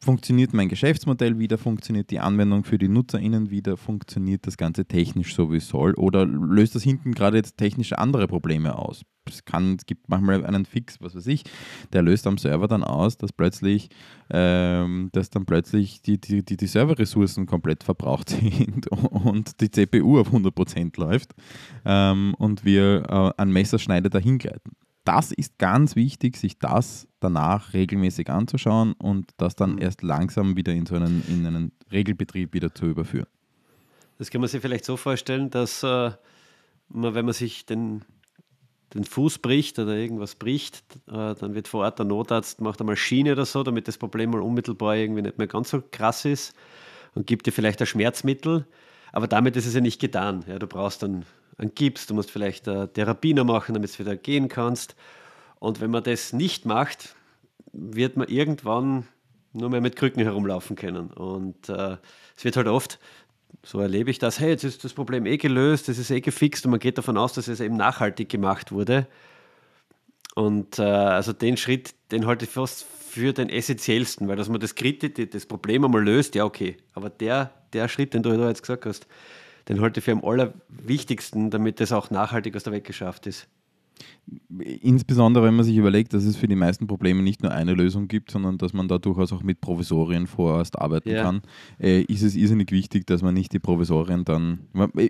Funktioniert 0.00 0.52
mein 0.52 0.68
Geschäftsmodell 0.68 1.38
wieder? 1.38 1.58
Funktioniert 1.58 2.10
die 2.10 2.20
Anwendung 2.20 2.64
für 2.64 2.78
die 2.78 2.88
NutzerInnen 2.88 3.50
wieder? 3.50 3.76
Funktioniert 3.76 4.46
das 4.46 4.56
Ganze 4.56 4.84
technisch 4.84 5.34
so 5.34 5.52
wie 5.52 5.56
es 5.56 5.68
soll? 5.68 5.94
Oder 5.94 6.24
löst 6.24 6.74
das 6.74 6.82
hinten 6.82 7.12
gerade 7.12 7.36
jetzt 7.36 7.56
technisch 7.56 7.92
andere 7.92 8.28
Probleme 8.28 8.78
aus? 8.78 9.04
es, 9.28 9.44
kann, 9.44 9.76
es 9.78 9.86
gibt 9.86 10.08
manchmal 10.08 10.44
einen 10.44 10.64
Fix, 10.64 11.00
was 11.00 11.14
weiß 11.14 11.26
ich, 11.26 11.44
der 11.92 12.02
löst 12.02 12.26
am 12.26 12.38
Server 12.38 12.68
dann 12.68 12.84
aus, 12.84 13.16
dass 13.16 13.32
plötzlich, 13.32 13.88
ähm, 14.30 15.10
dass 15.12 15.30
dann 15.30 15.46
plötzlich 15.46 16.02
die, 16.02 16.20
die, 16.20 16.44
die, 16.44 16.56
die 16.56 16.66
Serverressourcen 16.66 17.46
komplett 17.46 17.84
verbraucht 17.84 18.30
sind 18.30 18.88
und 18.88 19.60
die 19.60 19.70
CPU 19.70 20.20
auf 20.20 20.32
100% 20.32 20.98
läuft 20.98 21.34
ähm, 21.84 22.34
und 22.38 22.64
wir 22.64 23.04
äh, 23.08 23.40
an 23.40 23.52
Messerschneide 23.52 24.10
dahin 24.10 24.38
gleiten. 24.38 24.72
Das 25.08 25.32
ist 25.32 25.56
ganz 25.56 25.96
wichtig, 25.96 26.36
sich 26.36 26.58
das 26.58 27.08
danach 27.18 27.72
regelmäßig 27.72 28.28
anzuschauen 28.28 28.92
und 28.92 29.30
das 29.38 29.56
dann 29.56 29.76
mhm. 29.76 29.78
erst 29.80 30.02
langsam 30.02 30.54
wieder 30.54 30.74
in 30.74 30.84
so 30.84 30.96
einen, 30.96 31.24
in 31.28 31.46
einen 31.46 31.72
Regelbetrieb 31.90 32.52
wieder 32.52 32.74
zu 32.74 32.84
überführen. 32.84 33.26
Das 34.18 34.28
kann 34.28 34.42
man 34.42 34.50
sich 34.50 34.60
vielleicht 34.60 34.84
so 34.84 34.98
vorstellen, 34.98 35.48
dass 35.48 35.82
äh, 35.82 36.10
man, 36.90 37.14
wenn 37.14 37.24
man 37.24 37.32
sich 37.32 37.64
den 37.64 38.02
den 38.94 39.04
Fuß 39.04 39.38
bricht 39.38 39.78
oder 39.78 39.96
irgendwas 39.96 40.34
bricht, 40.34 40.82
äh, 41.08 41.34
dann 41.34 41.54
wird 41.54 41.68
vor 41.68 41.84
Ort 41.84 41.98
der 41.98 42.06
Notarzt, 42.06 42.60
macht 42.60 42.80
einmal 42.80 42.96
Schiene 42.96 43.32
oder 43.32 43.46
so, 43.46 43.62
damit 43.62 43.88
das 43.88 43.96
Problem 43.96 44.30
mal 44.30 44.42
unmittelbar 44.42 44.96
irgendwie 44.96 45.22
nicht 45.22 45.38
mehr 45.38 45.46
ganz 45.46 45.70
so 45.70 45.82
krass 45.90 46.26
ist 46.26 46.54
und 47.14 47.26
gibt 47.26 47.46
dir 47.46 47.52
vielleicht 47.52 47.80
ein 47.80 47.86
Schmerzmittel. 47.86 48.66
Aber 49.12 49.26
damit 49.26 49.56
ist 49.56 49.66
es 49.66 49.74
ja 49.74 49.80
nicht 49.80 50.00
getan. 50.00 50.44
Ja, 50.46 50.58
du 50.58 50.66
brauchst 50.66 51.02
dann 51.02 51.24
einen 51.58 51.74
Gips, 51.74 52.06
du 52.06 52.14
musst 52.14 52.30
vielleicht 52.30 52.68
eine 52.68 52.92
Therapie 52.92 53.34
noch 53.34 53.44
machen, 53.44 53.74
damit 53.74 53.94
du 53.94 53.98
wieder 53.98 54.16
gehen 54.16 54.48
kannst. 54.48 54.94
Und 55.58 55.80
wenn 55.80 55.90
man 55.90 56.04
das 56.04 56.32
nicht 56.32 56.64
macht, 56.64 57.14
wird 57.72 58.16
man 58.16 58.28
irgendwann 58.28 59.06
nur 59.52 59.68
mehr 59.70 59.80
mit 59.80 59.96
Krücken 59.96 60.22
herumlaufen 60.22 60.76
können. 60.76 61.10
Und 61.10 61.68
äh, 61.68 61.96
es 62.36 62.44
wird 62.44 62.56
halt 62.56 62.68
oft 62.68 62.98
so 63.62 63.80
erlebe 63.80 64.10
ich 64.10 64.18
das, 64.18 64.40
hey, 64.40 64.50
jetzt 64.50 64.64
ist 64.64 64.84
das 64.84 64.94
Problem 64.94 65.26
eh 65.26 65.36
gelöst, 65.36 65.88
es 65.88 65.98
ist 65.98 66.10
eh 66.10 66.20
gefixt 66.20 66.64
und 66.64 66.70
man 66.70 66.80
geht 66.80 66.98
davon 66.98 67.16
aus, 67.16 67.32
dass 67.32 67.48
es 67.48 67.60
eben 67.60 67.76
nachhaltig 67.76 68.28
gemacht 68.28 68.72
wurde. 68.72 69.06
Und 70.34 70.78
äh, 70.78 70.82
also 70.82 71.32
den 71.32 71.56
Schritt, 71.56 71.94
den 72.12 72.26
halte 72.26 72.44
ich 72.44 72.50
fast 72.50 72.84
für 72.84 73.32
den 73.32 73.48
essentiellsten, 73.48 74.28
weil 74.28 74.36
dass 74.36 74.48
man 74.48 74.60
das, 74.60 74.74
das 74.74 75.46
Problem 75.46 75.84
einmal 75.84 76.04
löst, 76.04 76.34
ja 76.34 76.44
okay, 76.44 76.76
aber 76.94 77.10
der, 77.10 77.50
der 77.72 77.88
Schritt, 77.88 78.14
den 78.14 78.22
du 78.22 78.36
da 78.36 78.48
jetzt 78.48 78.62
gesagt 78.62 78.86
hast, 78.86 79.06
den 79.68 79.80
halte 79.80 80.00
ich 80.00 80.04
für 80.04 80.12
am 80.12 80.24
allerwichtigsten, 80.24 81.50
damit 81.50 81.80
das 81.80 81.92
auch 81.92 82.10
nachhaltig 82.10 82.56
aus 82.56 82.64
der 82.64 82.72
Welt 82.72 82.84
geschafft 82.84 83.26
ist. 83.26 83.48
Insbesondere, 84.58 85.44
wenn 85.44 85.56
man 85.56 85.64
sich 85.64 85.76
überlegt, 85.76 86.12
dass 86.12 86.24
es 86.24 86.36
für 86.36 86.48
die 86.48 86.54
meisten 86.54 86.86
Probleme 86.86 87.22
nicht 87.22 87.42
nur 87.42 87.52
eine 87.52 87.72
Lösung 87.74 88.08
gibt, 88.08 88.30
sondern 88.30 88.58
dass 88.58 88.72
man 88.72 88.86
da 88.86 88.98
durchaus 88.98 89.32
auch 89.32 89.42
mit 89.42 89.60
Provisorien 89.60 90.26
vorerst 90.26 90.78
arbeiten 90.78 91.10
ja. 91.10 91.22
kann, 91.22 91.42
äh, 91.80 92.02
ist 92.02 92.22
es 92.22 92.36
irrsinnig 92.36 92.70
wichtig, 92.70 93.06
dass 93.06 93.22
man 93.22 93.34
nicht 93.34 93.52
die 93.52 93.58
Provisorien 93.58 94.24
dann. 94.24 94.60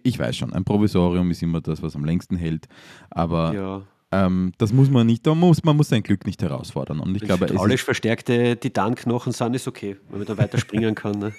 Ich 0.03 0.19
weiß 0.19 0.37
schon, 0.37 0.53
ein 0.53 0.65
Provisorium 0.65 1.31
ist 1.31 1.43
immer 1.43 1.61
das, 1.61 1.83
was 1.83 1.97
am 1.97 2.05
längsten 2.05 2.37
hält, 2.37 2.69
aber. 3.11 3.55
Ja. 3.55 3.83
Ähm, 4.11 4.53
das 4.57 4.73
muss 4.73 4.89
man 4.89 5.07
nicht, 5.07 5.27
da 5.27 5.35
muss, 5.35 5.63
man 5.65 5.77
muss 5.77 5.91
sein 5.91 6.03
Glück 6.03 6.25
nicht 6.25 6.41
herausfordern. 6.41 7.01
Und 7.01 7.15
ich 7.15 7.21
Wenn 7.21 7.29
glaube, 7.29 7.47
hydraulisch 7.47 7.85
verstärkte 7.85 8.57
Titanknochen 8.57 9.33
sind, 9.33 9.55
ist 9.55 9.69
okay, 9.69 9.99
weil 10.09 10.21
man 10.21 10.27
da 10.27 10.39
weiter 10.39 10.57
springen 10.57 10.95
kann. 10.95 11.19
Ne? 11.19 11.35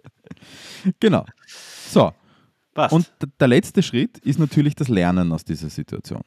genau. 1.00 1.26
So. 1.90 2.12
Passt. 2.74 2.92
Und 2.92 3.10
der 3.40 3.48
letzte 3.48 3.82
Schritt 3.82 4.18
ist 4.18 4.38
natürlich 4.38 4.74
das 4.74 4.88
Lernen 4.88 5.32
aus 5.32 5.44
dieser 5.44 5.70
Situation 5.70 6.22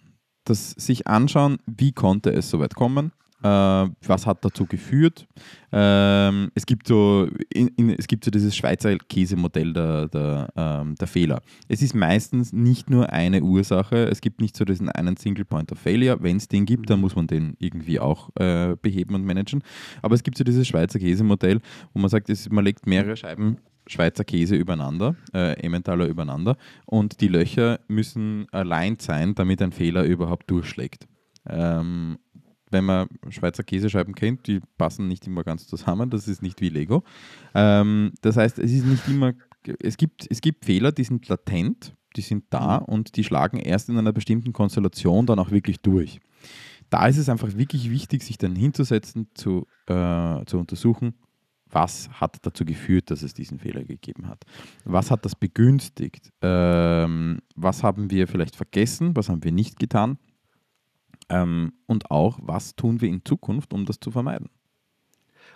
das 0.50 0.72
sich 0.72 1.08
anschauen, 1.08 1.58
wie 1.66 1.92
konnte 1.92 2.32
es 2.32 2.50
so 2.50 2.60
weit 2.60 2.76
kommen, 2.76 3.12
äh, 3.42 3.48
was 3.48 4.26
hat 4.26 4.44
dazu 4.44 4.66
geführt. 4.66 5.28
Ähm, 5.72 6.52
es, 6.56 6.66
gibt 6.66 6.88
so, 6.88 7.28
es 7.98 8.08
gibt 8.08 8.26
so 8.26 8.32
dieses 8.32 8.56
Schweizer 8.56 8.98
Käsemodell 8.98 9.72
der, 9.72 10.08
der, 10.08 10.50
ähm, 10.56 10.96
der 10.96 11.08
Fehler. 11.08 11.42
Es 11.68 11.82
ist 11.82 11.94
meistens 11.94 12.52
nicht 12.52 12.90
nur 12.90 13.14
eine 13.14 13.42
Ursache, 13.42 14.10
es 14.10 14.20
gibt 14.20 14.42
nicht 14.42 14.58
so 14.58 14.66
diesen 14.66 14.90
einen 14.90 15.16
Single 15.16 15.46
Point 15.46 15.72
of 15.72 15.80
Failure. 15.80 16.18
Wenn 16.22 16.38
es 16.38 16.48
den 16.48 16.66
gibt, 16.66 16.90
dann 16.90 17.00
muss 17.00 17.16
man 17.16 17.28
den 17.28 17.56
irgendwie 17.60 18.00
auch 18.00 18.30
äh, 18.36 18.76
beheben 18.82 19.16
und 19.16 19.24
managen. 19.26 19.64
Aber 20.02 20.16
es 20.16 20.24
gibt 20.24 20.38
so 20.38 20.44
dieses 20.44 20.68
Schweizer 20.68 21.00
Käsemodell, 21.00 21.62
wo 21.94 22.00
man 22.00 22.10
sagt, 22.10 22.30
man 22.52 22.66
legt 22.66 22.88
mehrere 22.88 23.16
Scheiben 23.16 23.58
Schweizer 23.90 24.24
Käse 24.24 24.56
übereinander, 24.56 25.16
äh, 25.34 25.54
Emmentaler 25.62 26.08
übereinander 26.08 26.58
und 26.86 27.22
die 27.22 27.28
Löcher 27.28 27.80
müssen 27.88 28.48
allein 28.52 28.98
sein, 29.00 29.36
damit 29.36 29.62
ein 29.62 29.72
Fehler 29.72 30.04
überhaupt 30.04 30.50
durchschlägt. 30.50 31.08
Ähm, 31.48 32.20
wenn 32.72 32.86
man 32.86 33.08
Schweizer 33.30 33.64
Käsescheiben 33.64 34.14
kennt, 34.14 34.46
die 34.48 34.60
passen 34.78 35.08
nicht 35.08 35.26
immer 35.26 35.44
ganz 35.44 35.66
zusammen, 35.68 36.10
das 36.10 36.28
ist 36.28 36.44
nicht 36.44 36.62
wie 36.62 36.70
Lego. 36.70 37.04
Ähm, 37.56 38.14
das 38.22 38.38
heißt, 38.38 38.60
es 38.60 38.72
ist 38.72 38.86
nicht 38.86 39.08
immer, 39.08 39.34
es 39.80 39.98
gibt, 39.98 40.28
es 40.30 40.40
gibt 40.42 40.66
Fehler, 40.66 40.92
die 40.92 41.04
sind 41.04 41.28
latent 41.28 41.96
die 42.16 42.22
sind 42.22 42.46
da 42.50 42.80
mhm. 42.80 42.86
und 42.86 43.16
die 43.16 43.24
schlagen 43.24 43.58
erst 43.58 43.90
in 43.90 43.98
einer 43.98 44.14
bestimmten 44.14 44.54
Konstellation 44.54 45.26
dann 45.26 45.40
auch 45.40 45.52
wirklich 45.52 45.82
durch. 45.82 46.20
Da 46.90 47.08
ist 47.08 47.18
es 47.18 47.30
einfach 47.30 47.56
wirklich 47.56 47.92
wichtig, 47.92 48.24
sich 48.24 48.38
dann 48.38 48.56
hinzusetzen, 48.56 49.28
zu, 49.36 49.68
äh, 49.86 50.44
zu 50.46 50.58
untersuchen, 50.58 51.14
was 51.72 52.10
hat 52.10 52.38
dazu 52.42 52.66
geführt, 52.66 53.12
dass 53.12 53.22
es 53.22 53.34
diesen 53.34 53.60
Fehler 53.60 53.84
gegeben 53.84 54.28
hat? 54.28 54.44
Was 54.86 55.12
hat 55.12 55.26
das 55.26 55.36
begünstigt? 55.36 56.32
Ähm, 56.42 57.40
was 57.56 57.84
haben 57.84 58.10
wir 58.12 58.28
vielleicht 58.28 58.56
vergessen? 58.56 59.16
Was 59.16 59.30
haben 59.30 59.44
wir 59.44 59.52
nicht 59.52 59.80
getan? 59.80 60.18
Ähm, 61.30 61.74
und 61.86 62.10
auch, 62.10 62.40
was 62.42 62.76
tun 62.76 63.02
wir 63.02 63.10
in 63.10 63.24
Zukunft, 63.24 63.74
um 63.74 63.86
das 63.86 64.00
zu 64.00 64.12
vermeiden? 64.12 64.50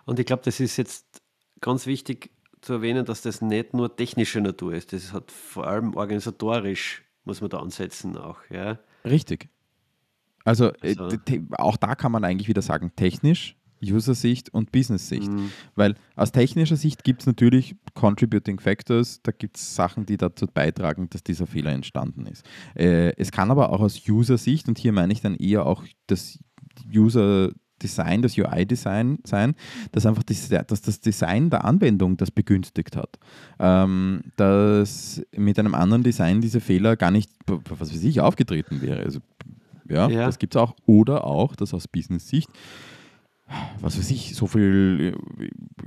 Und 0.06 0.20
ich 0.20 0.26
glaube, 0.26 0.44
das 0.44 0.60
ist 0.60 0.78
jetzt 0.78 1.22
ganz 1.62 1.88
wichtig 1.88 2.32
zu 2.62 2.74
erwähnen, 2.74 3.06
dass 3.06 3.22
das 3.22 3.42
nicht 3.42 3.74
nur 3.74 3.96
technische 3.96 4.40
Natur 4.42 4.74
ist. 4.74 4.94
Das 4.94 5.14
hat 5.14 5.32
vor 5.32 5.68
allem 5.68 5.96
organisatorisch, 5.96 7.04
muss 7.26 7.42
man 7.42 7.50
da 7.50 7.60
ansetzen 7.60 8.18
auch. 8.18 8.38
Ja? 8.50 8.80
Richtig. 9.04 9.50
Also, 10.46 10.74
äh, 10.82 10.96
also. 10.98 11.18
Auch 11.58 11.78
da 11.78 11.96
kann 11.96 12.12
man 12.12 12.24
eigentlich 12.24 12.48
wieder 12.48 12.62
sagen, 12.62 12.92
technisch 12.96 13.56
User-Sicht 13.84 14.54
und 14.54 14.72
Business-Sicht. 14.72 15.32
Mhm. 15.32 15.52
Weil 15.76 15.96
aus 16.16 16.32
technischer 16.32 16.76
Sicht 16.76 17.04
gibt 17.04 17.22
es 17.22 17.28
natürlich 17.28 17.76
Contributing 17.94 18.60
Factors, 18.60 19.22
da 19.24 19.32
gibt 19.32 19.58
es 19.58 19.76
Sachen, 19.76 20.06
die 20.06 20.18
dazu 20.18 20.48
beitragen, 20.48 21.10
dass 21.10 21.24
dieser 21.24 21.48
Fehler 21.48 21.72
entstanden 21.72 22.26
ist. 22.26 22.46
Äh, 22.76 23.14
es 23.18 23.32
kann 23.32 23.52
aber 23.52 23.72
auch 23.72 23.82
aus 23.82 24.02
User-Sicht, 24.08 24.68
und 24.68 24.78
hier 24.78 24.94
meine 24.94 25.14
ich 25.14 25.22
dann 25.22 25.36
eher 25.36 25.66
auch 25.66 25.84
das 26.08 26.40
User- 26.94 27.52
Design, 27.84 28.22
das 28.22 28.38
UI-Design 28.38 29.20
sein, 29.26 29.56
dass 29.92 30.06
einfach 30.06 30.24
das, 30.24 30.48
dass 30.48 30.82
das 30.82 31.02
Design 31.02 31.50
der 31.50 31.66
Anwendung 31.66 32.18
das 32.18 32.32
begünstigt 32.32 32.96
hat. 32.96 33.20
Ähm, 33.60 34.22
dass 34.38 35.22
mit 35.36 35.60
einem 35.60 35.76
anderen 35.76 36.04
Design 36.04 36.42
diese 36.42 36.62
Fehler 36.62 36.96
gar 36.96 37.12
nicht, 37.12 37.30
was 37.46 37.92
weiß 37.92 38.04
ich, 38.04 38.22
aufgetreten 38.22 38.82
wäre. 38.82 39.04
Also, 39.04 39.20
ja, 39.90 40.08
ja. 40.08 40.26
das 40.26 40.40
gibt 40.40 40.56
es 40.56 40.62
auch. 40.62 40.76
Oder 40.86 41.26
auch, 41.26 41.56
dass 41.56 41.74
aus 41.74 41.88
Business-Sicht 41.88 42.50
was 43.82 43.98
weiß 43.98 44.12
ich, 44.12 44.36
so 44.36 44.48
viel, 44.48 45.16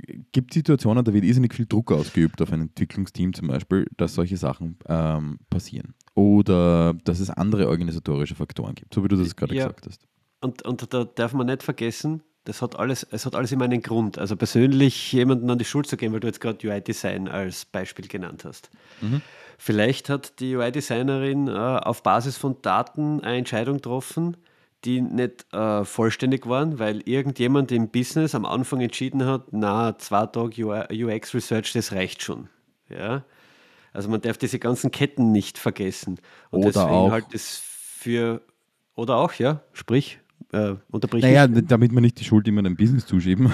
äh, 0.03 0.13
gibt 0.31 0.53
Situationen, 0.53 1.03
da 1.03 1.13
wird 1.13 1.23
irrsinnig 1.23 1.53
viel 1.53 1.65
Druck 1.65 1.91
ausgeübt 1.91 2.41
auf 2.41 2.51
ein 2.51 2.61
Entwicklungsteam 2.61 3.33
zum 3.33 3.47
Beispiel, 3.47 3.87
dass 3.97 4.13
solche 4.13 4.37
Sachen 4.37 4.77
ähm, 4.87 5.39
passieren. 5.49 5.95
Oder 6.13 6.93
dass 7.03 7.19
es 7.19 7.29
andere 7.29 7.67
organisatorische 7.67 8.35
Faktoren 8.35 8.75
gibt, 8.75 8.93
so 8.93 9.03
wie 9.03 9.07
du 9.07 9.15
das 9.15 9.35
gerade 9.35 9.55
ja. 9.55 9.67
gesagt 9.67 9.87
hast. 9.87 10.07
Und, 10.41 10.61
und 10.63 10.93
da 10.93 11.03
darf 11.03 11.33
man 11.33 11.47
nicht 11.47 11.63
vergessen, 11.63 12.21
das 12.43 12.61
hat 12.61 12.77
alles, 12.77 13.05
es 13.11 13.25
hat 13.25 13.35
alles 13.35 13.51
immer 13.51 13.65
einen 13.65 13.81
Grund. 13.81 14.17
Also 14.17 14.35
persönlich 14.37 15.11
jemanden 15.11 15.49
an 15.49 15.57
die 15.57 15.65
Schuld 15.65 15.87
zu 15.87 15.97
geben, 15.97 16.13
weil 16.13 16.21
du 16.21 16.27
jetzt 16.27 16.39
gerade 16.39 16.65
UI-Design 16.65 17.27
als 17.27 17.65
Beispiel 17.65 18.07
genannt 18.07 18.45
hast. 18.45 18.69
Mhm. 19.01 19.21
Vielleicht 19.57 20.09
hat 20.09 20.39
die 20.39 20.55
UI-Designerin 20.55 21.47
äh, 21.47 21.51
auf 21.51 22.03
Basis 22.03 22.37
von 22.37 22.61
Daten 22.61 23.21
eine 23.21 23.37
Entscheidung 23.37 23.77
getroffen, 23.77 24.37
die 24.85 25.01
nicht 25.01 25.51
äh, 25.53 25.83
vollständig 25.83 26.47
waren, 26.47 26.79
weil 26.79 27.01
irgendjemand 27.05 27.71
im 27.71 27.89
Business 27.89 28.35
am 28.35 28.45
Anfang 28.45 28.81
entschieden 28.81 29.25
hat, 29.25 29.47
na, 29.51 29.97
zwei 29.97 30.25
Tage 30.27 30.85
UX 30.91 31.33
Research, 31.33 31.73
das 31.73 31.91
reicht 31.91 32.21
schon. 32.21 32.49
Ja? 32.89 33.23
Also 33.93 34.09
man 34.09 34.21
darf 34.21 34.37
diese 34.37 34.59
ganzen 34.59 34.91
Ketten 34.91 35.31
nicht 35.31 35.57
vergessen. 35.57 36.19
Und 36.51 36.59
oder 36.59 36.67
deswegen 36.67 36.89
auch. 36.89 37.11
halt 37.11 37.25
das 37.31 37.61
für, 37.63 38.41
oder 38.95 39.15
auch, 39.15 39.33
ja, 39.33 39.61
sprich, 39.73 40.19
äh, 40.53 40.75
Naja, 41.13 41.47
mich. 41.47 41.65
damit 41.67 41.91
man 41.91 42.03
nicht 42.03 42.19
die 42.19 42.23
Schuld 42.23 42.47
immer 42.47 42.61
dem 42.61 42.75
Business 42.77 43.05
zuschieben. 43.05 43.51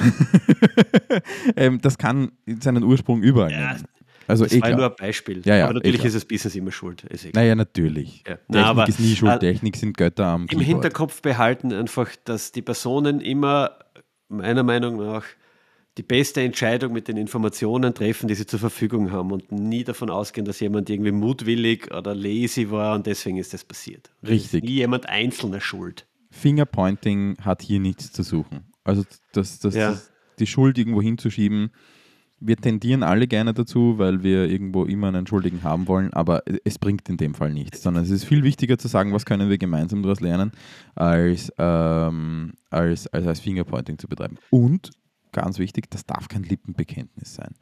ähm, 1.56 1.80
das 1.82 1.98
kann 1.98 2.34
seinen 2.60 2.84
Ursprung 2.84 3.22
überall 3.24 3.52
ja, 3.52 3.74
nehmen. 3.74 3.86
Also 4.28 4.44
das 4.44 4.54
eh 4.54 4.62
war 4.62 4.70
klar. 4.70 4.80
nur 4.80 4.90
ein 4.90 4.96
Beispiel. 4.98 5.42
Ja, 5.46 5.56
ja, 5.56 5.66
aber 5.66 5.74
natürlich 5.76 6.04
eh 6.04 6.08
ist 6.08 6.16
das 6.16 6.26
Business 6.26 6.56
immer 6.56 6.72
schuld. 6.72 7.04
Ist 7.04 7.34
naja, 7.34 7.56
natürlich. 7.56 8.24
Ja. 8.28 8.36
Technik 8.36 8.46
Na, 8.50 8.66
aber, 8.66 8.88
ist 8.88 9.00
nie 9.00 9.16
schuld. 9.16 9.32
Äh, 9.32 9.40
Technik 9.40 9.76
sind 9.76 9.98
Götter 9.98 10.26
am 10.26 10.42
Im 10.44 10.48
Keyboard. 10.48 10.68
Hinterkopf 10.68 11.22
behalten 11.22 11.74
einfach, 11.74 12.10
dass 12.26 12.52
die 12.52 12.62
Personen 12.62 13.22
immer 13.22 13.78
meiner 14.30 14.64
Meinung 14.64 14.98
nach 14.98 15.26
die 15.98 16.04
beste 16.04 16.42
Entscheidung 16.42 16.92
mit 16.92 17.08
den 17.08 17.18
Informationen 17.18 17.94
treffen, 17.94 18.28
die 18.28 18.34
sie 18.34 18.48
zur 18.48 18.60
Verfügung 18.60 19.12
haben 19.12 19.32
und 19.32 19.52
nie 19.52 19.84
davon 19.84 20.10
ausgehen, 20.10 20.46
dass 20.46 20.60
jemand 20.60 20.90
irgendwie 20.90 21.12
mutwillig 21.12 21.94
oder 21.94 22.16
lazy 22.16 22.72
war 22.72 22.96
und 22.96 23.06
deswegen 23.06 23.38
ist 23.38 23.54
das 23.54 23.64
passiert. 23.64 24.10
Richtig. 24.28 24.64
nie 24.64 24.72
jemand 24.72 25.08
einzelner 25.08 25.62
schuld. 25.62 26.08
Fingerpointing 26.32 27.38
hat 27.42 27.62
hier 27.62 27.80
nichts 27.80 28.12
zu 28.12 28.24
suchen. 28.24 28.66
Also 28.84 29.04
das, 29.34 29.60
das, 29.60 29.76
ja. 29.76 30.00
die 30.40 30.48
Schuld 30.48 30.80
irgendwo 30.80 31.02
hinzuschieben, 31.02 31.72
wir 32.46 32.58
tendieren 32.58 33.04
alle 33.04 33.28
gerne 33.28 33.54
dazu, 33.54 33.98
weil 33.98 34.24
wir 34.24 34.50
irgendwo 34.50 34.86
immer 34.86 35.08
einen 35.08 35.28
Schuldigen 35.28 35.64
haben 35.64 35.88
wollen, 35.88 36.14
aber 36.14 36.44
es 36.64 36.78
bringt 36.78 37.08
in 37.10 37.18
dem 37.18 37.34
Fall 37.34 37.54
nichts, 37.54 37.82
sondern 37.82 38.04
es 38.04 38.10
ist 38.10 38.26
viel 38.26 38.44
wichtiger 38.44 38.78
zu 38.78 38.88
sagen, 38.88 39.14
was 39.14 39.26
können 39.26 39.50
wir 39.50 39.58
gemeinsam 39.58 40.04
daraus 40.04 40.20
lernen, 40.20 40.52
als, 40.96 41.52
ähm, 41.58 42.54
als, 42.70 43.08
als, 43.08 43.28
als 43.28 43.40
Fingerpointing 43.40 43.98
zu 43.98 44.08
betreiben. 44.08 44.38
Und 44.50 44.92
ganz 45.32 45.58
wichtig, 45.60 45.90
das 45.90 46.06
darf 46.06 46.28
kein 46.28 46.44
Lippenbekenntnis 46.44 47.36
sein 47.36 47.56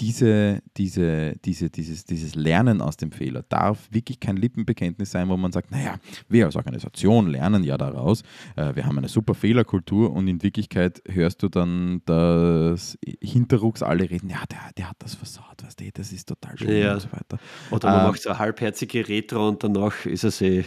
diese, 0.00 0.62
diese, 0.76 1.36
diese, 1.44 1.68
dieses, 1.68 2.04
dieses 2.04 2.34
Lernen 2.34 2.80
aus 2.80 2.96
dem 2.96 3.12
Fehler 3.12 3.42
darf 3.48 3.88
wirklich 3.90 4.18
kein 4.18 4.36
Lippenbekenntnis 4.36 5.10
sein, 5.10 5.28
wo 5.28 5.36
man 5.36 5.52
sagt, 5.52 5.70
naja, 5.70 5.96
wir 6.28 6.46
als 6.46 6.56
Organisation 6.56 7.28
lernen 7.28 7.64
ja 7.64 7.76
daraus, 7.76 8.22
äh, 8.56 8.74
wir 8.74 8.86
haben 8.86 8.96
eine 8.96 9.08
super 9.08 9.34
Fehlerkultur 9.34 10.12
und 10.12 10.26
in 10.26 10.42
Wirklichkeit 10.42 11.02
hörst 11.06 11.42
du 11.42 11.48
dann, 11.48 12.00
dass 12.06 12.98
hinterrucks 13.20 13.82
alle 13.82 14.08
reden, 14.08 14.30
ja, 14.30 14.42
der, 14.50 14.70
der 14.76 14.90
hat 14.90 14.96
das 15.00 15.14
versaut, 15.14 15.62
weißt 15.62 15.80
du, 15.80 15.90
das 15.92 16.12
ist 16.12 16.28
total 16.28 16.56
schön 16.56 16.82
ja. 16.82 16.94
und 16.94 17.00
so 17.00 17.12
weiter. 17.12 17.38
Oder 17.70 17.90
man 17.90 18.00
ähm, 18.00 18.06
macht 18.06 18.22
so 18.22 18.30
eine 18.30 18.38
halbherzige 18.38 19.06
Retro 19.06 19.48
und 19.48 19.62
danach 19.62 20.06
ist 20.06 20.24
er 20.24 20.40
eh 20.40 20.64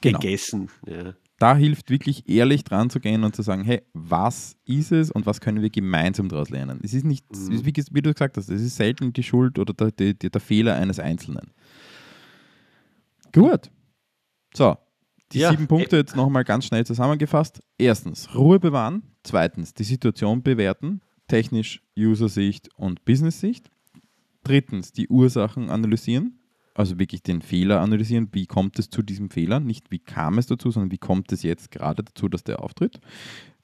genau. 0.00 0.18
gegessen. 0.18 0.68
Ja 0.86 1.14
da 1.38 1.54
hilft 1.54 1.90
wirklich 1.90 2.28
ehrlich 2.28 2.64
dran 2.64 2.88
zu 2.88 2.98
gehen 2.98 3.24
und 3.24 3.36
zu 3.36 3.42
sagen, 3.42 3.62
hey, 3.64 3.82
was 3.92 4.56
ist 4.64 4.92
es 4.92 5.10
und 5.10 5.26
was 5.26 5.40
können 5.40 5.60
wir 5.60 5.70
gemeinsam 5.70 6.28
daraus 6.28 6.48
lernen? 6.48 6.80
Es 6.82 6.94
ist 6.94 7.04
nicht, 7.04 7.26
mhm. 7.30 7.64
wie, 7.64 7.72
du 7.72 8.12
gesagt 8.12 8.36
hast, 8.36 8.48
es 8.48 8.62
ist 8.62 8.76
selten 8.76 9.12
die 9.12 9.22
Schuld 9.22 9.58
oder 9.58 9.74
der, 9.74 9.90
der, 9.90 10.30
der 10.30 10.40
Fehler 10.40 10.76
eines 10.76 10.98
Einzelnen. 10.98 11.52
Gut. 13.32 13.70
So, 14.54 14.76
die 15.32 15.40
ja. 15.40 15.50
sieben 15.50 15.66
Punkte 15.66 15.96
jetzt 15.96 16.16
nochmal 16.16 16.44
ganz 16.44 16.64
schnell 16.64 16.86
zusammengefasst. 16.86 17.60
Erstens, 17.76 18.34
Ruhe 18.34 18.58
bewahren. 18.58 19.02
Zweitens, 19.22 19.74
die 19.74 19.84
Situation 19.84 20.42
bewerten. 20.42 21.02
Technisch, 21.28 21.82
User-Sicht 21.98 22.70
und 22.76 23.04
Business-Sicht. 23.04 23.68
Drittens, 24.44 24.92
die 24.92 25.08
Ursachen 25.08 25.68
analysieren 25.68 26.38
also 26.76 26.98
wirklich 26.98 27.22
den 27.22 27.42
Fehler 27.42 27.80
analysieren, 27.80 28.28
wie 28.32 28.46
kommt 28.46 28.78
es 28.78 28.90
zu 28.90 29.02
diesem 29.02 29.30
Fehler, 29.30 29.60
nicht 29.60 29.90
wie 29.90 29.98
kam 29.98 30.38
es 30.38 30.46
dazu, 30.46 30.70
sondern 30.70 30.90
wie 30.90 30.98
kommt 30.98 31.32
es 31.32 31.42
jetzt 31.42 31.70
gerade 31.70 32.04
dazu, 32.04 32.28
dass 32.28 32.44
der 32.44 32.62
auftritt. 32.62 33.00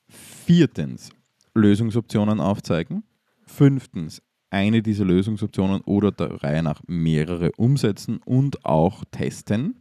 Viertens, 0.08 1.10
Lösungsoptionen 1.54 2.40
aufzeigen. 2.40 3.02
Fünftens, 3.44 4.22
eine 4.50 4.82
dieser 4.82 5.04
Lösungsoptionen 5.04 5.82
oder 5.82 6.10
der 6.10 6.42
Reihe 6.42 6.62
nach 6.62 6.82
mehrere 6.86 7.52
umsetzen 7.56 8.18
und 8.24 8.64
auch 8.64 9.04
testen. 9.10 9.76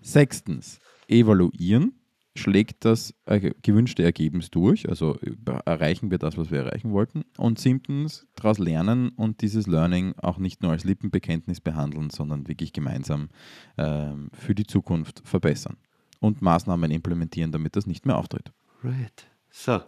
Sechstens, 0.00 0.78
evaluieren 1.08 1.99
schlägt 2.40 2.84
das 2.84 3.14
äh, 3.26 3.52
gewünschte 3.62 4.02
Ergebnis 4.02 4.50
durch, 4.50 4.88
also 4.88 5.18
erreichen 5.64 6.10
wir 6.10 6.18
das, 6.18 6.36
was 6.36 6.50
wir 6.50 6.60
erreichen 6.60 6.92
wollten. 6.92 7.22
Und 7.36 7.58
siebtens, 7.58 8.26
daraus 8.34 8.58
lernen 8.58 9.10
und 9.10 9.42
dieses 9.42 9.66
Learning 9.66 10.14
auch 10.16 10.38
nicht 10.38 10.62
nur 10.62 10.72
als 10.72 10.84
Lippenbekenntnis 10.84 11.60
behandeln, 11.60 12.10
sondern 12.10 12.48
wirklich 12.48 12.72
gemeinsam 12.72 13.28
äh, 13.76 14.08
für 14.32 14.54
die 14.54 14.66
Zukunft 14.66 15.22
verbessern 15.24 15.76
und 16.20 16.42
Maßnahmen 16.42 16.90
implementieren, 16.90 17.52
damit 17.52 17.76
das 17.76 17.86
nicht 17.86 18.06
mehr 18.06 18.16
auftritt. 18.16 18.52
Right. 18.82 19.26
So. 19.50 19.80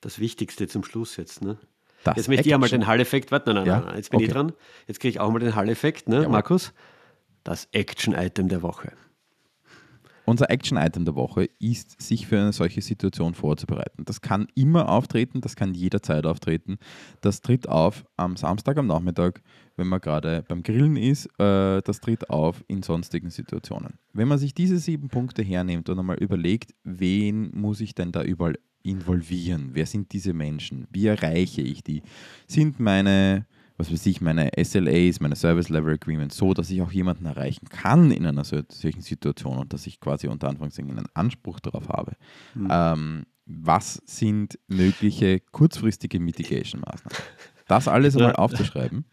Das 0.00 0.18
Wichtigste 0.18 0.68
zum 0.68 0.84
Schluss 0.84 1.16
jetzt, 1.16 1.42
ne? 1.42 1.58
Das 2.04 2.16
jetzt 2.16 2.28
möchte 2.28 2.48
ich 2.48 2.54
einmal 2.54 2.68
den 2.68 2.86
Hall-Effekt, 2.86 3.32
warte, 3.32 3.52
nein, 3.52 3.64
nein, 3.64 3.66
ja? 3.66 3.80
nein, 3.80 3.96
jetzt 3.96 4.10
bin 4.10 4.18
okay. 4.18 4.26
ich 4.26 4.32
dran. 4.32 4.52
Jetzt 4.86 5.00
kriege 5.00 5.10
ich 5.10 5.20
auch 5.20 5.30
mal 5.32 5.40
den 5.40 5.56
Hall-Effekt, 5.56 6.08
ne, 6.08 6.22
ja, 6.22 6.28
Markus? 6.28 6.72
Das 7.42 7.68
Action-Item 7.72 8.48
der 8.48 8.62
Woche. 8.62 8.92
Unser 10.28 10.50
Action-Item 10.50 11.06
der 11.06 11.14
Woche 11.14 11.48
ist, 11.58 11.98
sich 12.02 12.26
für 12.26 12.38
eine 12.38 12.52
solche 12.52 12.82
Situation 12.82 13.32
vorzubereiten. 13.32 14.04
Das 14.04 14.20
kann 14.20 14.46
immer 14.54 14.90
auftreten, 14.90 15.40
das 15.40 15.56
kann 15.56 15.72
jederzeit 15.72 16.26
auftreten. 16.26 16.76
Das 17.22 17.40
tritt 17.40 17.66
auf 17.66 18.04
am 18.18 18.36
Samstag 18.36 18.76
am 18.76 18.86
Nachmittag, 18.86 19.40
wenn 19.76 19.86
man 19.86 20.02
gerade 20.02 20.44
beim 20.46 20.62
Grillen 20.62 20.96
ist. 20.96 21.28
Äh, 21.38 21.80
das 21.80 22.00
tritt 22.00 22.28
auf 22.28 22.62
in 22.68 22.82
sonstigen 22.82 23.30
Situationen. 23.30 23.94
Wenn 24.12 24.28
man 24.28 24.36
sich 24.36 24.52
diese 24.52 24.76
sieben 24.76 25.08
Punkte 25.08 25.42
hernimmt 25.42 25.88
und 25.88 25.98
einmal 25.98 26.18
überlegt, 26.18 26.74
wen 26.84 27.50
muss 27.58 27.80
ich 27.80 27.94
denn 27.94 28.12
da 28.12 28.22
überall 28.22 28.58
involvieren? 28.82 29.70
Wer 29.72 29.86
sind 29.86 30.12
diese 30.12 30.34
Menschen? 30.34 30.86
Wie 30.90 31.06
erreiche 31.06 31.62
ich 31.62 31.82
die? 31.82 32.02
Sind 32.46 32.80
meine 32.80 33.46
was 33.78 33.92
weiß 33.92 34.06
ich, 34.06 34.20
meine 34.20 34.50
SLAs, 34.60 35.20
meine 35.20 35.36
Service 35.36 35.68
Level 35.68 35.94
Agreements 35.94 36.36
so, 36.36 36.52
dass 36.52 36.68
ich 36.68 36.82
auch 36.82 36.90
jemanden 36.90 37.26
erreichen 37.26 37.68
kann 37.68 38.10
in 38.10 38.26
einer 38.26 38.44
solchen 38.44 39.00
Situation 39.00 39.56
und 39.56 39.72
dass 39.72 39.86
ich 39.86 40.00
quasi 40.00 40.26
unter 40.26 40.48
Anführungszeichen 40.48 40.90
einen 40.90 41.06
Anspruch 41.14 41.60
darauf 41.60 41.88
habe. 41.88 42.16
Mhm. 42.54 42.68
Ähm, 42.70 43.26
was 43.46 44.02
sind 44.04 44.58
mögliche 44.66 45.40
kurzfristige 45.40 46.20
Mitigation-Maßnahmen? 46.20 47.18
Das 47.68 47.86
alles 47.86 48.16
einmal 48.16 48.34
aufzuschreiben. 48.34 49.04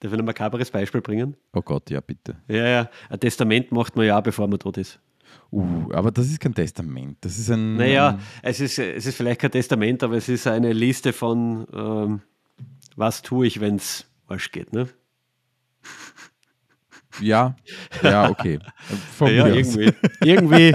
Darf 0.00 0.12
ich 0.12 0.18
ein 0.18 0.24
makaberes 0.24 0.70
Beispiel 0.70 1.00
bringen? 1.00 1.36
Oh 1.52 1.62
Gott, 1.62 1.90
ja, 1.90 2.00
bitte. 2.00 2.36
Ja, 2.46 2.66
ja. 2.68 2.90
Ein 3.08 3.20
Testament 3.20 3.72
macht 3.72 3.96
man 3.96 4.06
ja 4.06 4.20
bevor 4.20 4.46
man 4.46 4.58
tot 4.58 4.78
ist. 4.78 5.00
Uh, 5.50 5.90
aber 5.92 6.10
das 6.10 6.26
ist 6.26 6.40
kein 6.40 6.54
Testament. 6.54 7.18
Das 7.20 7.38
ist 7.38 7.50
ein. 7.50 7.76
Naja, 7.76 8.18
es 8.42 8.60
ist, 8.60 8.78
es 8.78 9.06
ist 9.06 9.16
vielleicht 9.16 9.40
kein 9.40 9.50
Testament, 9.50 10.02
aber 10.02 10.16
es 10.16 10.28
ist 10.28 10.46
eine 10.46 10.72
Liste 10.72 11.12
von, 11.12 11.66
ähm, 11.72 12.22
was 12.98 13.22
tue 13.22 13.46
ich, 13.46 13.60
wenn 13.60 13.76
es 13.76 14.06
falsch 14.26 14.50
geht. 14.50 14.72
Ne? 14.72 14.88
Ja, 17.20 17.56
ja, 18.02 18.28
okay. 18.28 18.58
Von 19.16 19.28
ja, 19.34 19.46
irgendwie. 19.46 19.92
irgendwie. 20.20 20.74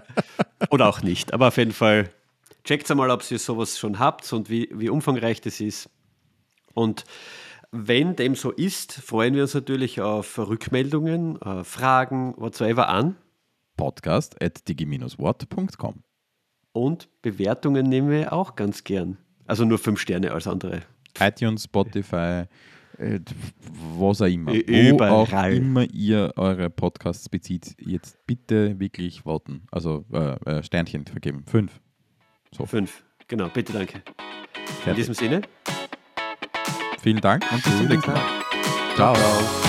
Oder 0.70 0.88
auch 0.88 1.02
nicht. 1.02 1.32
Aber 1.32 1.48
auf 1.48 1.56
jeden 1.56 1.72
Fall, 1.72 2.10
checkt 2.64 2.90
einmal, 2.90 3.10
ob 3.10 3.28
ihr 3.30 3.38
sowas 3.38 3.78
schon 3.78 3.98
habt 3.98 4.30
und 4.32 4.50
wie, 4.50 4.68
wie 4.72 4.88
umfangreich 4.88 5.40
das 5.40 5.60
ist. 5.60 5.90
Und 6.74 7.04
wenn 7.72 8.16
dem 8.16 8.34
so 8.34 8.52
ist, 8.52 8.92
freuen 8.92 9.34
wir 9.34 9.42
uns 9.42 9.54
natürlich 9.54 10.00
auf 10.00 10.38
Rückmeldungen, 10.38 11.40
äh, 11.40 11.64
Fragen, 11.64 12.34
whatsoever 12.36 12.88
an. 12.88 13.16
Podcast 13.76 14.42
at 14.42 14.68
digi-wort.com. 14.68 16.02
Und 16.72 17.08
Bewertungen 17.22 17.86
nehmen 17.86 18.10
wir 18.10 18.32
auch 18.32 18.56
ganz 18.56 18.84
gern. 18.84 19.18
Also 19.46 19.64
nur 19.64 19.78
fünf 19.78 20.00
Sterne 20.00 20.32
als 20.32 20.46
andere. 20.46 20.82
iTunes, 21.20 21.64
Spotify, 21.64 22.44
äh, 22.98 23.20
was 23.98 24.22
auch 24.22 24.26
immer. 24.26 24.52
Ü- 24.54 24.92
Wo 24.92 25.04
auch 25.04 25.28
überall. 25.28 25.54
immer 25.54 25.84
ihr 25.92 26.32
eure 26.36 26.70
Podcasts 26.70 27.28
bezieht, 27.28 27.74
jetzt 27.80 28.16
bitte 28.26 28.78
wirklich 28.80 29.24
warten. 29.26 29.62
Also 29.70 30.04
äh, 30.12 30.36
äh, 30.58 30.62
Sternchen 30.62 31.04
vergeben. 31.06 31.44
Fünf. 31.46 31.80
Fünf. 32.64 33.04
Genau, 33.28 33.48
bitte 33.48 33.72
danke. 33.72 34.02
In 34.56 34.74
Fertig. 34.82 34.96
diesem 35.06 35.14
Sinne. 35.14 35.42
Vielen 37.02 37.20
Dank 37.20 37.44
und 37.52 37.62
bis 37.62 37.76
zum 37.76 37.86
nächsten 37.88 38.10
Mal. 38.12 38.20
Ciao. 38.94 39.14
Ciao. 39.14 39.65